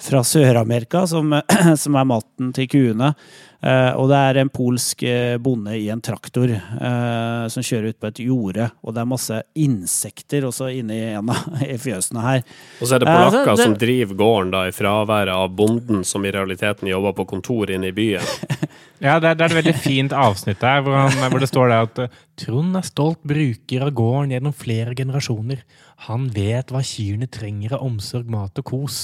fra 0.00 0.22
Sør-Amerika, 0.26 1.06
som, 1.10 1.32
som 1.82 1.96
er 2.00 2.08
maten 2.08 2.52
til 2.56 2.68
kuene. 2.72 3.14
Eh, 3.60 3.90
og 4.00 4.06
det 4.08 4.16
er 4.16 4.38
en 4.40 4.48
polsk 4.48 5.02
eh, 5.04 5.34
bonde 5.42 5.74
i 5.76 5.90
en 5.92 6.00
traktor 6.00 6.48
eh, 6.48 7.42
som 7.52 7.60
kjører 7.66 7.92
ut 7.92 7.98
på 8.00 8.08
et 8.08 8.20
jorde. 8.24 8.70
Og 8.80 8.94
det 8.96 9.02
er 9.02 9.10
masse 9.10 9.40
insekter 9.60 10.46
også 10.48 10.70
inni 10.72 10.96
en 11.10 11.28
av 11.34 11.42
i 11.66 11.76
fjøsene 11.80 12.24
her. 12.24 12.44
Og 12.80 12.88
så 12.88 12.96
er 12.96 13.04
det 13.04 13.10
Eh, 13.10 13.18
altså, 13.26 13.42
det- 13.56 13.64
som 13.66 13.74
driver 13.76 14.14
gården 14.16 14.50
da 14.54 14.62
i 14.68 14.72
fraværet 14.72 15.34
av 15.34 15.52
bonden 15.56 16.04
som 16.08 16.24
i 16.24 16.32
realiteten 16.32 16.88
jobber 16.88 17.12
på 17.20 17.26
kontor 17.36 17.70
inne 17.74 17.90
i 17.92 17.96
byen. 17.96 18.24
Ja, 19.00 19.14
det 19.16 19.30
er, 19.30 19.36
det 19.38 19.44
er 19.46 19.48
et 19.48 19.56
veldig 19.64 19.72
fint 19.80 20.12
avsnitt 20.12 20.58
der, 20.60 20.82
hvor, 20.84 20.92
han, 20.92 21.30
hvor 21.32 21.40
det 21.40 21.46
står 21.48 21.70
der 21.72 21.86
at 21.86 22.00
eh, 22.04 22.16
Trond 22.42 22.76
er 22.76 22.84
stolt 22.84 23.22
bruker 23.24 23.86
av 23.86 23.94
gården 23.96 24.34
gjennom 24.34 24.52
flere 24.52 24.92
generasjoner. 24.98 25.62
Han 26.04 26.26
vet 26.34 26.68
hva 26.68 26.82
kyrne 26.84 27.24
trenger 27.32 27.78
av 27.78 27.86
omsorg, 27.86 28.28
mat 28.28 28.60
og 28.60 28.66
kos. 28.68 28.98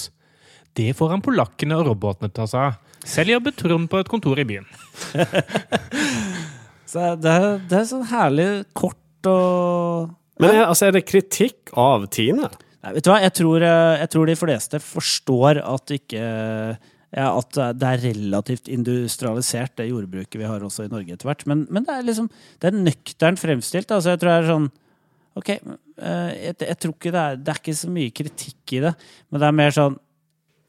Det 0.77 0.91
får 0.97 1.15
han 1.15 1.25
polakkene 1.25 1.79
og 1.79 1.89
robotene 1.91 2.33
ta 2.33 2.47
seg 2.51 2.69
av. 2.69 2.83
Selv 3.07 3.37
jobber 3.37 3.55
Trond 3.55 3.89
på 3.91 4.01
et 4.03 4.11
kontor 4.11 4.41
i 4.43 4.47
byen. 4.49 4.67
Så 6.91 7.15
det 7.21 7.33
er, 7.33 7.47
det 7.67 7.79
er 7.81 7.89
sånn 7.89 8.07
herlig 8.11 8.49
kort 8.77 9.29
og 9.31 10.13
Men 10.43 10.53
er, 10.53 10.67
altså, 10.67 10.89
er 10.89 10.97
det 10.97 11.07
kritikk 11.09 11.73
av 11.79 12.07
Tine? 12.15 12.51
Nei, 12.85 12.93
vet 12.95 13.07
du 13.07 13.11
hva? 13.11 13.19
Jeg 13.25 13.35
tror, 13.39 13.65
eh, 13.65 13.95
jeg 14.03 14.13
tror 14.13 14.29
de 14.29 14.37
fleste 14.39 14.81
forstår 14.83 15.63
at 15.65 15.95
ikke 15.97 16.23
ja, 17.17 17.31
at 17.31 17.59
det 17.79 17.89
er 17.89 18.03
relativt 18.03 18.69
industrialisert, 18.69 19.77
det 19.79 19.89
jordbruket 19.89 20.37
vi 20.41 20.49
har 20.49 20.65
også 20.67 20.85
i 20.85 20.91
Norge 20.93 21.15
etter 21.15 21.31
hvert. 21.31 21.45
Men, 21.49 21.63
men 21.73 21.87
det 21.87 21.95
er 21.95 22.05
liksom 22.05 22.27
Det 22.61 22.69
er 22.69 22.77
nøkternt 22.77 23.41
fremstilt. 23.41 23.95
Altså, 23.95 24.13
jeg 24.13 24.21
tror 24.23 24.33
det 24.33 24.41
er 24.43 24.51
sånn 24.51 24.67
Ok, 25.37 25.51
eh, 25.53 26.31
jeg, 26.41 26.57
jeg 26.65 26.79
tror 26.81 26.95
ikke 26.97 27.13
det 27.15 27.23
er 27.23 27.39
Det 27.41 27.53
er 27.53 27.63
ikke 27.63 27.79
så 27.79 27.93
mye 27.93 28.15
kritikk 28.21 28.77
i 28.77 28.83
det, 28.87 28.93
men 29.31 29.43
det 29.43 29.49
er 29.49 29.57
mer 29.63 29.75
sånn 29.77 29.99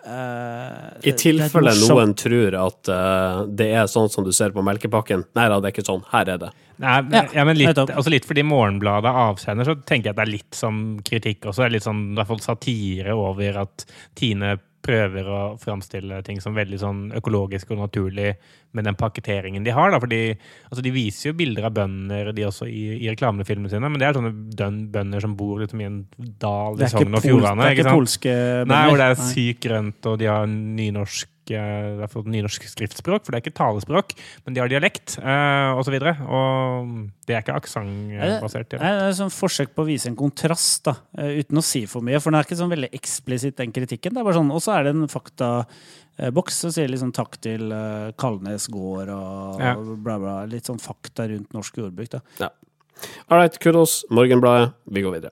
eh, 0.05 1.10
I 1.10 1.13
tilfelle 1.17 1.73
noen 1.88 2.13
tror 2.17 2.57
at 2.60 2.91
uh, 2.91 3.41
det 3.47 3.69
er 3.73 3.89
sånn 3.91 4.12
som 4.13 4.25
du 4.27 4.31
ser 4.36 4.55
på 4.55 4.63
melkepakken. 4.65 5.25
Nei 5.38 5.47
da, 5.49 5.60
det 5.62 5.71
er 5.71 5.75
ikke 5.75 5.88
sånn. 5.88 6.05
Her 6.13 6.33
er 6.36 6.41
det. 6.45 6.51
Nei, 6.77 6.97
Ja, 7.10 7.23
ja, 7.33 7.45
men 7.47 7.57
litt, 7.57 7.79
også 7.79 8.13
litt 8.13 8.27
fordi 8.29 8.43
Morgenbladet 8.45 9.10
avsender, 9.10 9.65
så 9.65 9.77
tenker 9.81 10.12
jeg 10.12 10.13
at 10.13 10.19
det 10.19 10.27
er 10.27 10.33
litt 10.36 10.57
som 10.57 10.81
kritikk 11.05 11.47
også. 11.49 11.63
Det 11.63 11.69
er 11.69 11.75
litt 11.79 11.88
sånn, 11.88 12.03
i 12.12 12.19
hvert 12.19 12.31
fall 12.36 12.43
satire 12.45 13.17
over 13.17 13.63
at 13.63 13.88
Tine 14.17 14.57
prøver 14.88 15.28
å 15.28 15.41
framstille 15.62 16.21
ting 16.26 16.39
som 16.43 16.56
veldig 16.58 16.80
sånn 16.82 17.04
økologisk 17.19 17.76
og 17.76 17.84
naturlig 17.84 18.34
med 18.78 18.88
den 18.88 18.97
pakketeringen 18.97 19.65
de 19.65 19.76
har. 19.76 19.91
Da. 19.93 20.02
Fordi, 20.04 20.21
altså, 20.69 20.84
de 20.86 20.93
viser 20.95 21.32
jo 21.32 21.38
bilder 21.39 21.69
av 21.69 21.78
bønder 21.78 22.32
de 22.36 22.47
også 22.47 22.69
i, 22.71 22.84
i 22.97 23.12
reklamefilmene 23.12 23.71
sine, 23.71 23.91
men 23.91 24.02
det 24.02 24.10
er 24.10 24.17
sånne 24.17 24.34
bønder 24.93 25.23
som 25.23 25.38
bor 25.39 25.63
liksom 25.63 25.84
i 25.84 25.89
en 25.89 26.02
dal 26.41 26.80
i 26.80 26.91
Sogn 26.91 27.17
og 27.19 27.26
Fjordane. 27.26 27.63
det 27.63 27.71
er 27.73 27.82
ikke 27.82 27.97
polske 28.00 28.36
bønder. 28.36 28.73
Nei, 28.73 28.84
hvor 28.89 29.02
det 29.04 29.10
er 29.12 29.26
sykt 29.32 29.65
grønt, 29.67 30.12
og 30.12 30.21
de 30.21 30.32
har 30.32 30.47
nynorsk 30.52 31.34
i 31.55 31.97
hvert 31.99 32.13
nynorsk 32.27 32.63
skriftspråk, 32.69 33.23
for 33.25 33.31
det 33.31 33.39
er 33.39 33.43
ikke 33.45 33.57
talespråk, 33.60 34.13
men 34.45 34.53
de 34.55 34.62
har 34.62 34.69
dialekt, 34.71 35.17
eh, 35.21 35.71
og 35.77 35.83
så 35.88 35.91
videre. 35.93 36.15
Og 36.27 37.10
det 37.27 37.36
er 37.36 37.41
ikke 37.43 37.55
aksentbasert. 37.60 38.77
Nei, 38.79 38.91
Det 38.97 39.03
er 39.03 39.10
et 39.10 39.19
sånn 39.19 39.33
forsøk 39.33 39.73
på 39.75 39.83
å 39.83 39.88
vise 39.88 40.07
en 40.07 40.15
kontrast, 40.19 40.83
da, 40.83 40.95
eh, 41.17 41.39
uten 41.43 41.57
å 41.57 41.63
si 41.63 41.86
for 41.86 42.01
mye. 42.01 42.19
For 42.21 42.31
den 42.31 42.39
er 42.39 42.43
ikke 42.47 42.60
sånn 42.60 42.73
veldig 42.75 42.91
eksplisitt, 42.93 43.55
den 43.57 43.71
kritikken. 43.71 44.13
Det 44.13 44.17
er 44.21 44.23
bare 44.23 44.39
sånn, 44.39 44.51
Og 44.51 44.62
så 44.62 44.77
er 44.79 44.83
det 44.83 44.95
en 44.95 45.07
faktaboks 45.07 46.51
som 46.63 46.71
sier 46.71 46.88
liksom 46.89 47.12
takk 47.13 47.39
til 47.41 47.71
eh, 47.71 48.12
Kalnes 48.17 48.67
gård 48.69 49.10
og 49.10 49.60
Ja. 49.62 49.75
bla, 49.75 50.17
bla. 50.17 50.45
Litt 50.45 50.63
sånn 50.65 50.79
fakta 50.81 51.27
rundt 51.29 51.53
norsk 51.53 51.75
jordbruk. 51.75 52.10
da. 52.10 52.19
Ja. 52.39 52.49
All 53.29 53.38
right, 53.38 53.60
kudos. 53.60 54.03
Morgenbladet. 54.10 54.73
Vi 54.89 55.01
går 55.01 55.13
videre. 55.21 55.31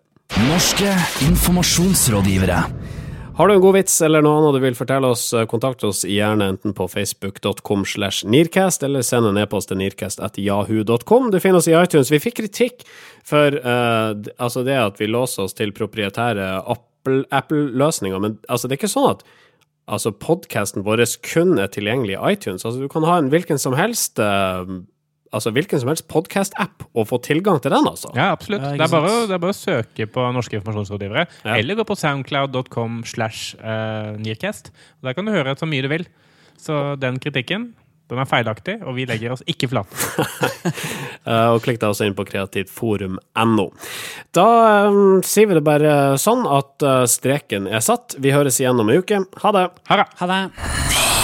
Norske 0.49 0.89
informasjonsrådgivere. 1.29 3.04
Har 3.35 3.47
du 3.47 3.53
en 3.53 3.59
god 3.61 3.73
vits 3.75 3.97
eller 4.05 4.23
noe 4.23 4.37
annet 4.39 4.55
du 4.55 4.61
vil 4.63 4.77
fortelle 4.79 5.09
oss, 5.11 5.25
eh, 5.35 5.43
kontakt 5.51 5.83
oss 5.83 6.05
gjerne 6.07 6.45
enten 6.53 6.71
på 6.71 6.85
facebook.com 6.87 7.81
slash 7.83 8.23
nearcast, 8.23 8.83
eller 8.87 9.03
send 9.03 9.27
en 9.27 9.39
e-post 9.41 9.67
til 9.67 9.81
nearcast.jahu.com. 9.81 11.27
Du 11.33 11.39
finner 11.43 11.59
oss 11.59 11.67
i 11.67 11.75
iTunes. 11.75 12.13
Vi 12.13 12.21
fikk 12.23 12.37
kritikk 12.39 12.85
for 13.27 13.57
uh, 13.59 14.15
altså 14.39 14.63
det 14.63 14.77
at 14.79 15.03
vi 15.03 15.11
låser 15.11 15.49
oss 15.49 15.57
til 15.57 15.75
proprietære 15.75 16.47
Apple- 16.63 17.25
Apple-løsninger, 17.27 18.23
men 18.23 18.39
altså, 18.47 18.69
det 18.69 18.77
er 18.77 18.83
ikke 18.85 18.93
sånn 18.95 19.11
at 19.17 19.27
altså, 19.91 20.15
podkasten 20.15 20.87
vår 20.87 21.03
kun 21.27 21.59
er 21.59 21.67
tilgjengelig 21.67 22.15
i 22.15 22.33
iTunes. 22.37 22.63
Altså, 22.63 22.79
du 22.79 22.87
kan 22.87 23.03
ha 23.03 23.19
en 23.19 23.33
hvilken 23.35 23.59
som 23.59 23.75
helst 23.75 24.15
eh, 24.15 24.63
altså, 25.35 25.51
hvilken 25.55 25.81
som 25.81 25.91
helst 25.91 26.07
podkast-app 26.11 26.85
og 26.95 27.07
få 27.11 27.19
tilgang 27.25 27.59
til 27.63 27.73
den, 27.75 27.85
altså. 27.89 28.11
Ja, 28.17 28.31
absolutt. 28.35 28.63
Ja, 28.63 28.73
det, 28.79 28.87
er 28.87 28.93
bare, 28.95 29.13
det 29.29 29.35
er 29.37 29.41
bare 29.43 29.55
å 29.55 29.57
søke 29.59 30.07
på 30.15 30.25
norske 30.35 30.57
informasjonsrådgivere, 30.59 31.25
Ja. 31.45 31.55
eller 31.59 31.79
gå 31.81 31.85
på 31.91 31.97
soundcloud.com 31.99 33.01
slash 33.09 33.55
eh, 33.59 34.13
nearcast. 34.21 34.71
Der 35.03 35.13
kan 35.17 35.27
du 35.27 35.33
høre 35.35 35.55
så 35.59 35.67
mye 35.69 35.85
du 35.85 35.91
vil. 35.91 36.07
Så 36.61 36.95
den 37.01 37.19
kritikken, 37.21 37.73
den 38.09 38.21
er 38.21 38.27
feilaktig, 38.29 38.77
og 38.85 38.95
vi 38.97 39.05
legger 39.09 39.33
oss 39.35 39.45
ikke 39.49 39.71
flate. 39.71 39.95
Eh, 41.25 41.47
og 41.49 41.63
klikk 41.65 41.79
deg 41.81 41.89
også 41.89 42.05
inn 42.05 42.13
på 42.13 42.21
kreativtforum.no. 42.29 43.63
Da 44.37 44.43
um, 44.93 45.23
sier 45.25 45.49
vi 45.49 45.57
det 45.57 45.63
bare 45.65 45.95
sånn 46.21 46.45
at 46.45 46.85
streken 47.09 47.65
er 47.65 47.81
satt. 47.81 48.13
Vi 48.21 48.29
høres 48.35 48.61
igjen 48.61 48.77
om 48.77 48.93
ei 48.93 48.99
uke. 49.01 49.23
Ha 49.41 49.55
det! 49.57 49.65
Ha 49.89 49.97
det! 50.03 50.07
Ha 50.21 50.29
det. 50.29 51.14